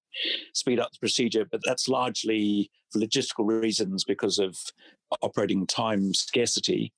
[0.55, 1.45] speed up the procedure.
[1.51, 4.57] But that's largely for logistical reasons because of
[5.23, 6.93] operating time scarcity.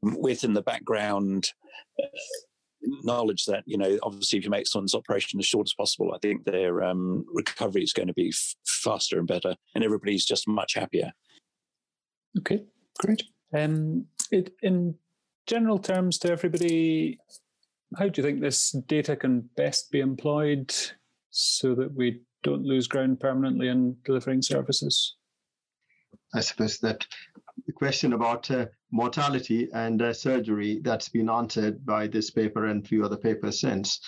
[0.00, 1.52] Within the background,
[3.02, 6.18] knowledge that you know obviously if you make someone's operation as short as possible i
[6.18, 10.46] think their um, recovery is going to be f- faster and better and everybody's just
[10.46, 11.10] much happier
[12.38, 12.62] Okay,
[12.98, 13.24] great.
[13.54, 14.94] Um, it, in
[15.46, 17.18] general terms, to everybody,
[17.96, 20.74] how do you think this data can best be employed
[21.30, 25.16] so that we don't lose ground permanently in delivering services?
[26.34, 27.06] I suppose that
[27.66, 32.86] the question about uh, mortality and uh, surgery that's been answered by this paper and
[32.86, 34.00] few other papers since.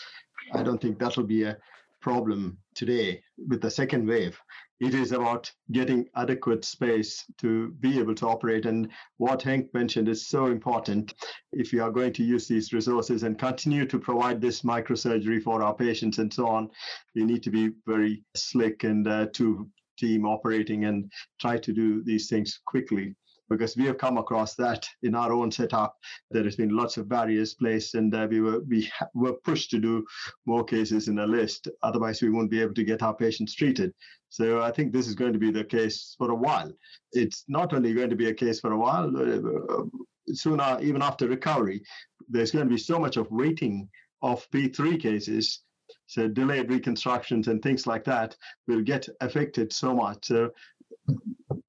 [0.52, 1.56] I don't think that'll be a
[2.00, 4.38] problem today with the second wave.
[4.80, 8.64] It is about getting adequate space to be able to operate.
[8.64, 11.12] And what Hank mentioned is so important.
[11.52, 15.62] If you are going to use these resources and continue to provide this microsurgery for
[15.62, 16.70] our patients and so on,
[17.12, 19.68] you need to be very slick and uh, to
[19.98, 23.14] team operating and try to do these things quickly
[23.50, 25.98] because we have come across that in our own setup.
[26.30, 29.70] There has been lots of barriers placed, and uh, we were we ha- were pushed
[29.72, 30.06] to do
[30.46, 31.68] more cases in a list.
[31.82, 33.92] Otherwise, we won't be able to get our patients treated.
[34.28, 36.72] So I think this is going to be the case for a while.
[37.12, 39.10] It's not only going to be a case for a while.
[39.16, 39.82] Uh,
[40.32, 41.82] sooner, even after recovery,
[42.28, 43.88] there's going to be so much of waiting
[44.22, 45.62] of P3 cases
[46.06, 48.36] so delayed reconstructions and things like that
[48.66, 50.26] will get affected so much.
[50.26, 50.50] So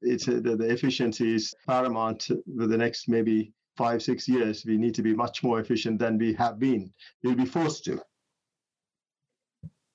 [0.02, 4.66] it's uh, the, the efficiency is paramount for the next maybe five six years.
[4.66, 6.92] We need to be much more efficient than we have been.
[7.24, 8.02] We'll be forced to.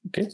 [0.08, 0.28] Okay,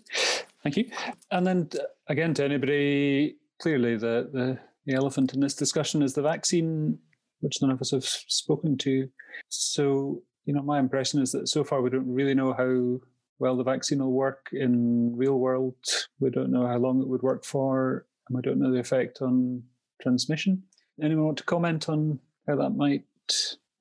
[0.62, 0.91] thank you.
[1.31, 1.68] And then
[2.09, 6.99] again, to anybody, clearly the, the, the elephant in this discussion is the vaccine,
[7.41, 9.09] which none of us have spoken to.
[9.49, 13.01] So, you know, my impression is that so far we don't really know how
[13.39, 15.75] well the vaccine will work in real world.
[16.20, 19.23] We don't know how long it would work for, and we don't know the effect
[19.23, 19.62] on
[20.01, 20.62] transmission.
[21.03, 23.05] Anyone want to comment on how that might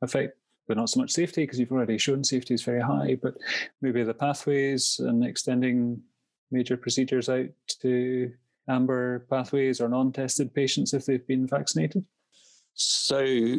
[0.01, 0.37] affect,
[0.67, 3.35] but not so much safety, because you've already shown safety is very high, but
[3.81, 6.01] maybe the pathways and extending
[6.51, 7.49] major procedures out
[7.81, 8.31] to
[8.67, 12.05] amber pathways or non-tested patients if they've been vaccinated?
[12.73, 13.57] So,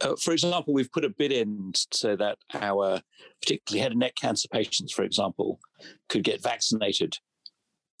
[0.00, 3.00] uh, for example, we've put a bid in so that our
[3.42, 5.60] particularly head and neck cancer patients, for example,
[6.08, 7.16] could get vaccinated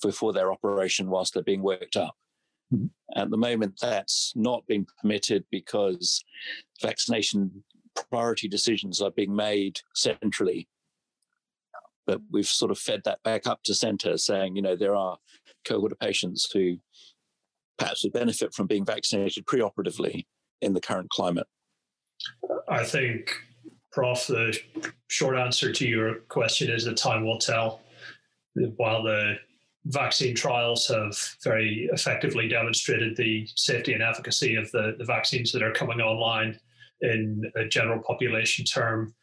[0.02, 2.14] before their operation whilst they're being worked up.
[2.70, 2.86] Hmm.
[3.16, 6.22] At the moment, that's not being permitted because
[6.82, 7.64] vaccination
[8.10, 10.68] priority decisions are being made centrally.
[12.06, 15.18] But we've sort of fed that back up to centre, saying, you know, there are
[15.64, 16.78] cohort of patients who
[17.78, 20.26] perhaps would benefit from being vaccinated preoperatively
[20.60, 21.46] in the current climate.
[22.68, 23.34] I think,
[23.92, 24.58] Prof, the
[25.08, 27.80] short answer to your question is that time will tell.
[28.76, 29.36] While the
[29.86, 35.62] vaccine trials have very effectively demonstrated the safety and efficacy of the, the vaccines that
[35.62, 36.58] are coming online
[37.00, 39.14] in a general population term,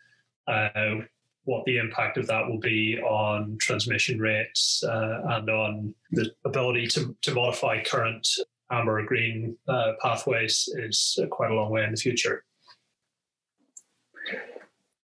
[0.48, 0.96] uh,
[1.44, 6.88] what the impact of that will be on transmission rates uh, and on the ability
[6.88, 8.28] to, to modify current
[8.72, 12.44] amber or green uh, pathways is quite a long way in the future.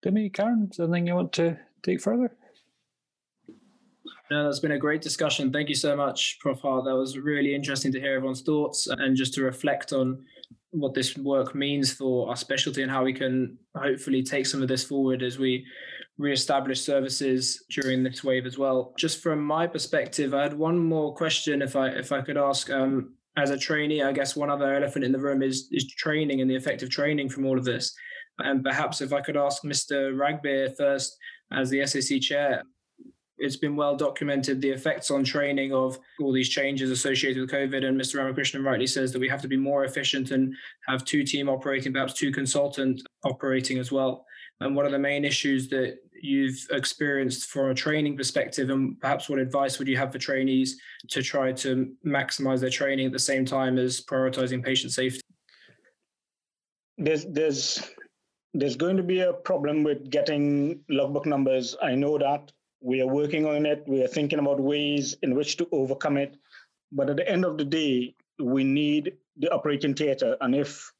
[0.02, 2.30] Demi, Karen, anything you want to take further?
[4.30, 5.50] No, that's been a great discussion.
[5.50, 6.60] Thank you so much, Prof.
[6.60, 6.84] Hart.
[6.84, 10.24] That was really interesting to hear everyone's thoughts and just to reflect on
[10.70, 14.68] what this work means for our specialty and how we can hopefully take some of
[14.68, 15.64] this forward as we
[16.18, 18.92] re-establish services during this wave as well.
[18.98, 22.70] Just from my perspective, I had one more question, if I if I could ask.
[22.70, 26.40] Um, as a trainee, I guess one other elephant in the room is is training
[26.40, 27.94] and the effect of training from all of this.
[28.38, 30.12] And perhaps if I could ask Mr.
[30.12, 31.16] Ragbir first,
[31.52, 32.62] as the SAC chair,
[33.38, 37.84] it's been well documented the effects on training of all these changes associated with COVID.
[37.84, 38.16] And Mr.
[38.16, 40.54] Ramakrishnan rightly says that we have to be more efficient and
[40.86, 44.24] have two team operating, perhaps two consultant operating as well.
[44.60, 48.70] And what are the main issues that you've experienced from a training perspective?
[48.70, 50.80] And perhaps what advice would you have for trainees
[51.10, 55.20] to try to maximize their training at the same time as prioritizing patient safety?
[56.96, 57.88] There's there's
[58.54, 61.76] there's going to be a problem with getting logbook numbers.
[61.80, 62.50] I know that
[62.80, 63.84] we are working on it.
[63.86, 66.36] We are thinking about ways in which to overcome it.
[66.92, 70.36] But at the end of the day, we need the operating theater.
[70.40, 70.92] And if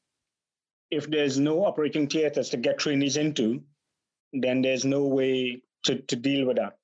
[0.91, 3.61] if there's no operating theaters to get trainees into,
[4.33, 6.77] then there's no way to, to deal with that.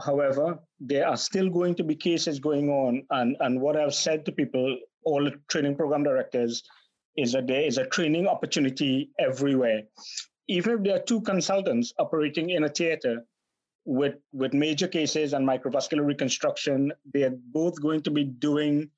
[0.00, 3.04] However, there are still going to be cases going on.
[3.10, 6.62] And, and what I've said to people, all the training program directors,
[7.16, 9.82] is that there is a training opportunity everywhere.
[10.46, 13.24] Even if there are two consultants operating in a theater,
[13.84, 18.90] with with major cases and microvascular reconstruction, they are both going to be doing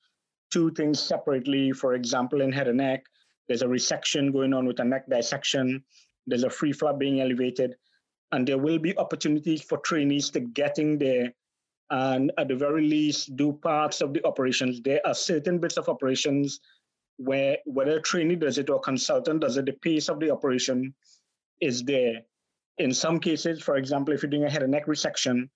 [0.51, 1.73] two things separately.
[1.73, 3.05] For example, in head and neck,
[3.49, 5.83] there's a resection going on with a neck dissection.
[6.27, 7.77] There's a free flap being elevated,
[8.33, 11.33] and there will be opportunities for trainees to get in there
[11.91, 14.81] and at the very least do parts of the operations.
[14.83, 16.61] There are certain bits of operations
[17.17, 20.95] where whether a trainee does it or consultant does it, the pace of the operation
[21.61, 22.23] is there
[22.79, 25.49] in some cases, for example, if you're doing a head and neck resection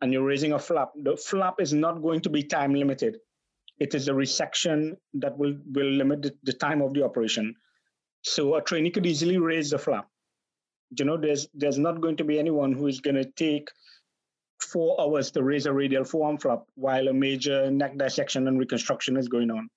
[0.00, 3.16] and you're raising a flap, the flap is not going to be time limited.
[3.78, 7.54] It is a resection that will, will limit the, the time of the operation.
[8.22, 10.08] So a trainee could easily raise the flap.
[10.98, 13.68] You know, there's there's not going to be anyone who is going to take
[14.60, 19.16] four hours to raise a radial forearm flap while a major neck dissection and reconstruction
[19.16, 19.68] is going on.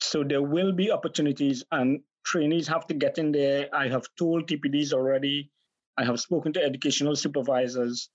[0.00, 3.68] So there will be opportunities, and trainees have to get in there.
[3.72, 5.50] I have told TPDs already
[5.98, 8.10] I have spoken to educational supervisors,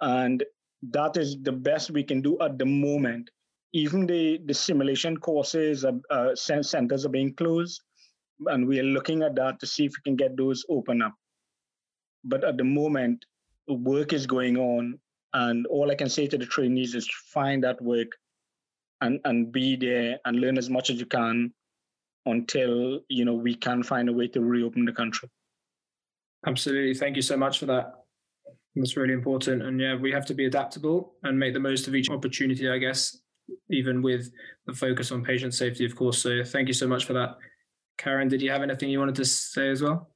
[0.00, 0.44] and
[0.90, 3.30] that is the best we can do at the moment.
[3.72, 7.82] Even the, the simulation courses, uh, centers are being closed,
[8.46, 11.14] and we are looking at that to see if we can get those open up.
[12.24, 13.24] But at the moment,
[13.68, 14.98] work is going on,
[15.34, 18.08] and all I can say to the trainees is find that work
[19.00, 21.52] and, and be there and learn as much as you can
[22.26, 25.28] until you know we can find a way to reopen the country.
[26.46, 26.94] Absolutely.
[26.94, 27.92] Thank you so much for that.
[28.76, 29.62] That's really important.
[29.62, 32.78] And yeah, we have to be adaptable and make the most of each opportunity, I
[32.78, 33.18] guess,
[33.70, 34.30] even with
[34.66, 36.18] the focus on patient safety, of course.
[36.18, 37.36] So thank you so much for that.
[37.96, 40.10] Karen, did you have anything you wanted to say as well?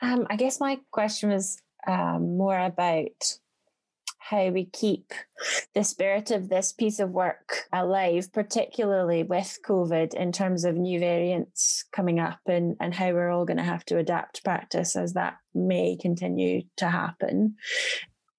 [0.00, 3.38] Um, I guess my question was um, more about
[4.30, 5.12] how we keep
[5.74, 10.98] the spirit of this piece of work alive, particularly with COVID, in terms of new
[10.98, 15.12] variants coming up and, and how we're all going to have to adapt practice as
[15.12, 17.56] that may continue to happen.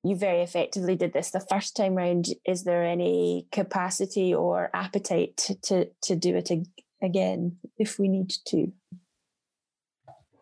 [0.04, 2.28] You very effectively did this the first time round.
[2.46, 6.50] Is there any capacity or appetite to, to do it
[7.02, 8.72] again if we need to?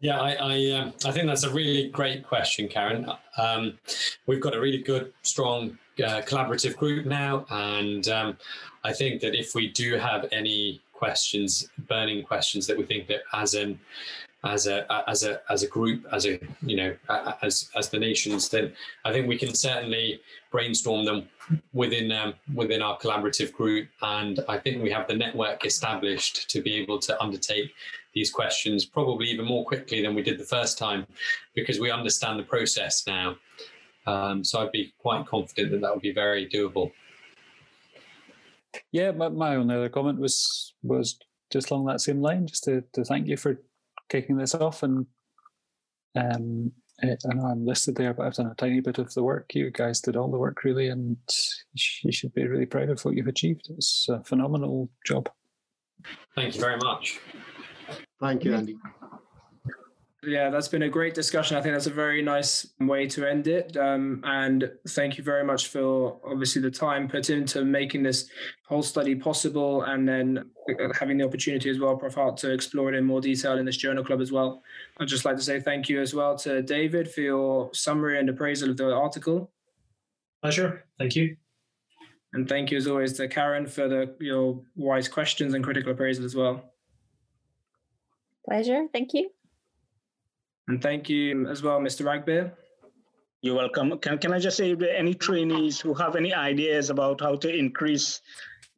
[0.04, 3.10] Yeah, I I, um, I, think that's a really great question, Karen.
[3.38, 3.80] Um,
[4.28, 8.38] we've got a really good, strong uh, collaborative group now, and um,
[8.84, 13.22] I think that if we do have any questions, burning questions that we think that
[13.32, 13.80] as an
[14.44, 16.94] as a as a as a group, as a you know
[17.42, 18.74] as as the nations, then
[19.06, 20.20] I think we can certainly
[20.52, 21.30] brainstorm them
[21.72, 26.62] within um, within our collaborative group, and I think we have the network established to
[26.62, 27.74] be able to undertake
[28.14, 31.06] these questions probably even more quickly than we did the first time
[31.56, 33.36] because we understand the process now.
[34.06, 36.92] Um, so I'd be quite confident that that would be very doable.
[38.92, 41.20] Yeah, my, my only other comment was was
[41.52, 43.62] just along that same line, just to, to thank you for
[44.10, 44.84] kicking this off.
[44.84, 45.06] And
[46.16, 49.54] um, I know I'm listed there, but I've done a tiny bit of the work.
[49.54, 51.18] You guys did all the work, really, and
[52.04, 53.68] you should be really proud of what you've achieved.
[53.78, 55.30] It's a phenomenal job.
[56.36, 57.20] Thank you very much.
[58.20, 58.78] Thank you, Andy.
[60.26, 61.58] Yeah, that's been a great discussion.
[61.58, 63.76] I think that's a very nice way to end it.
[63.76, 68.30] Um, and thank you very much for obviously the time put into making this
[68.66, 70.50] whole study possible and then
[70.98, 72.16] having the opportunity as well, Prof.
[72.16, 74.64] Hart, to explore it in more detail in this journal club as well.
[74.98, 78.30] I'd just like to say thank you as well to David for your summary and
[78.30, 79.52] appraisal of the article.
[80.42, 80.86] Pleasure.
[80.98, 81.36] Thank you.
[82.34, 86.26] And thank you as always to Karen for the your wise questions and critical appraisal
[86.26, 86.73] as well.
[88.48, 88.88] Pleasure.
[88.92, 89.30] Thank you.
[90.68, 92.06] And thank you as well, Mr.
[92.06, 92.52] Ragbir.
[93.42, 93.98] You're welcome.
[94.00, 97.20] Can, can I just say, if there are any trainees who have any ideas about
[97.20, 98.22] how to increase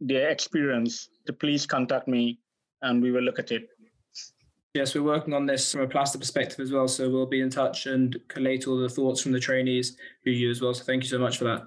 [0.01, 2.39] their experience, to please contact me
[2.81, 3.69] and we will look at it.
[4.73, 6.87] Yes, we're working on this from a PLASTA perspective as well.
[6.87, 10.49] So we'll be in touch and collate all the thoughts from the trainees who you
[10.49, 10.73] as well.
[10.73, 11.61] So thank you so much for that.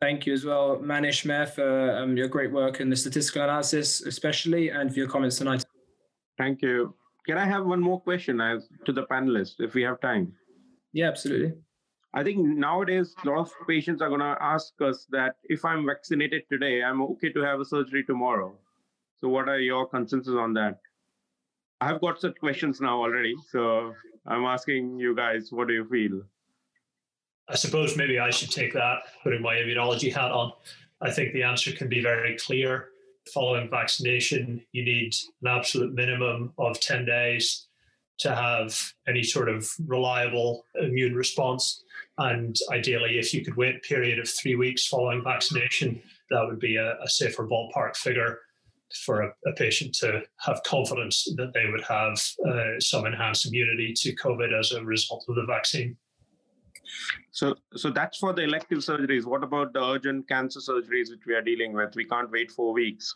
[0.00, 4.00] Thank you as well, Manish Mair, for um, your great work in the statistical analysis,
[4.00, 5.62] especially, and for your comments tonight.
[6.38, 6.94] Thank you.
[7.26, 10.32] Can I have one more question as to the panelists, if we have time?
[10.92, 11.52] Yeah, absolutely.
[12.12, 15.86] I think nowadays a lot of patients are going to ask us that if I'm
[15.86, 18.58] vaccinated today, I'm okay to have a surgery tomorrow.
[19.20, 20.80] So, what are your consensus on that?
[21.80, 23.94] I've got such questions now already, so
[24.26, 26.22] I'm asking you guys, what do you feel?
[27.48, 30.52] I suppose maybe I should take that, putting my immunology hat on.
[31.00, 32.89] I think the answer can be very clear
[33.32, 37.66] following vaccination, you need an absolute minimum of 10 days
[38.18, 41.82] to have any sort of reliable immune response.
[42.18, 46.60] And ideally, if you could wait a period of three weeks following vaccination, that would
[46.60, 48.40] be a, a safer ballpark figure
[49.04, 53.94] for a, a, patient to have confidence that they would have uh, some enhanced immunity
[53.94, 55.96] to COVID as a result of the vaccine.
[57.30, 59.24] So, so that's for the elective surgeries.
[59.24, 61.94] What about the urgent cancer surgeries which we are dealing with?
[61.94, 63.14] We can't wait four weeks.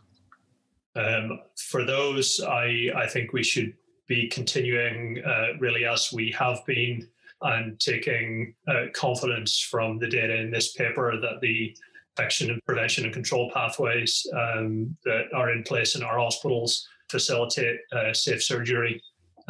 [0.97, 3.75] Um, for those, I I think we should
[4.07, 7.09] be continuing uh, really as we have been
[7.43, 11.77] and taking uh, confidence from the data in this paper that the
[12.17, 17.77] infection and prevention and control pathways um, that are in place in our hospitals facilitate
[17.93, 19.03] uh, safe surgery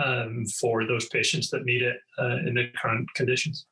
[0.03, 3.67] um, for those patients that need it uh, in the current conditions.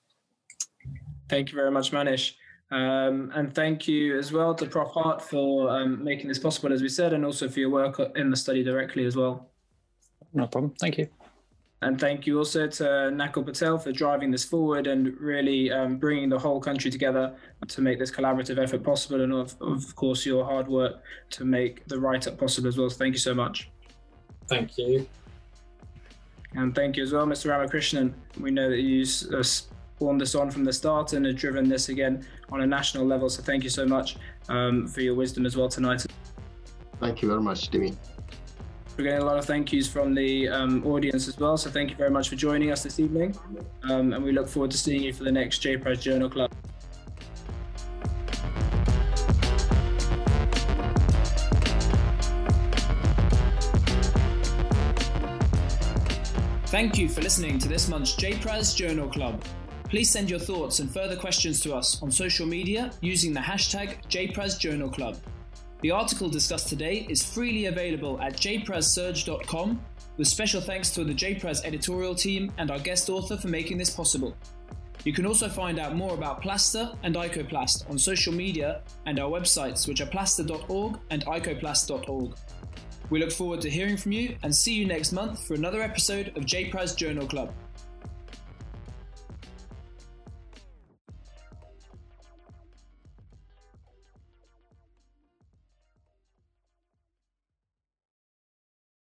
[1.33, 2.35] Thank you very much, Manish.
[2.71, 4.91] Um, and thank you as well to Prof.
[4.91, 8.29] Hart for um, making this possible, as we said, and also for your work in
[8.29, 9.49] the study directly as well.
[10.35, 10.75] No problem.
[10.79, 11.09] Thank you.
[11.81, 16.29] And thank you also to Nakul Patel for driving this forward and really um, bringing
[16.29, 17.35] the whole country together
[17.67, 19.23] to make this collaborative effort possible.
[19.23, 22.91] And of, of course, your hard work to make the write up possible as well.
[22.91, 23.71] So thank you so much.
[24.49, 25.09] Thank you.
[26.57, 27.51] And thank you as well, Mr.
[27.51, 28.13] Ramakrishnan.
[28.39, 29.43] We know that you uh,
[30.03, 33.29] spawned this on from the start and have driven this again on a national level.
[33.29, 34.17] So thank you so much
[34.49, 36.05] um, for your wisdom as well tonight.
[36.99, 37.95] Thank you very much, Demi.
[38.97, 41.57] We're getting a lot of thank yous from the um, audience as well.
[41.57, 43.37] So thank you very much for joining us this evening.
[43.85, 46.51] Um, and we look forward to seeing you for the next JPRAS Journal Club.
[56.67, 59.45] Thank you for listening to this month's JPRAS Journal Club.
[59.93, 63.99] Please send your thoughts and further questions to us on social media using the hashtag
[64.09, 65.19] JPRASJournalClub.
[65.83, 69.85] The article discussed today is freely available at jprasurg.com,
[70.17, 73.91] with special thanks to the JPRAS editorial team and our guest author for making this
[73.91, 74.35] possible.
[75.05, 79.29] You can also find out more about PLASTA and Icoplast on social media and our
[79.29, 82.35] websites, which are plasta.org and icoplast.org.
[83.11, 86.29] We look forward to hearing from you and see you next month for another episode
[86.29, 87.53] of JPRAS Journal Club.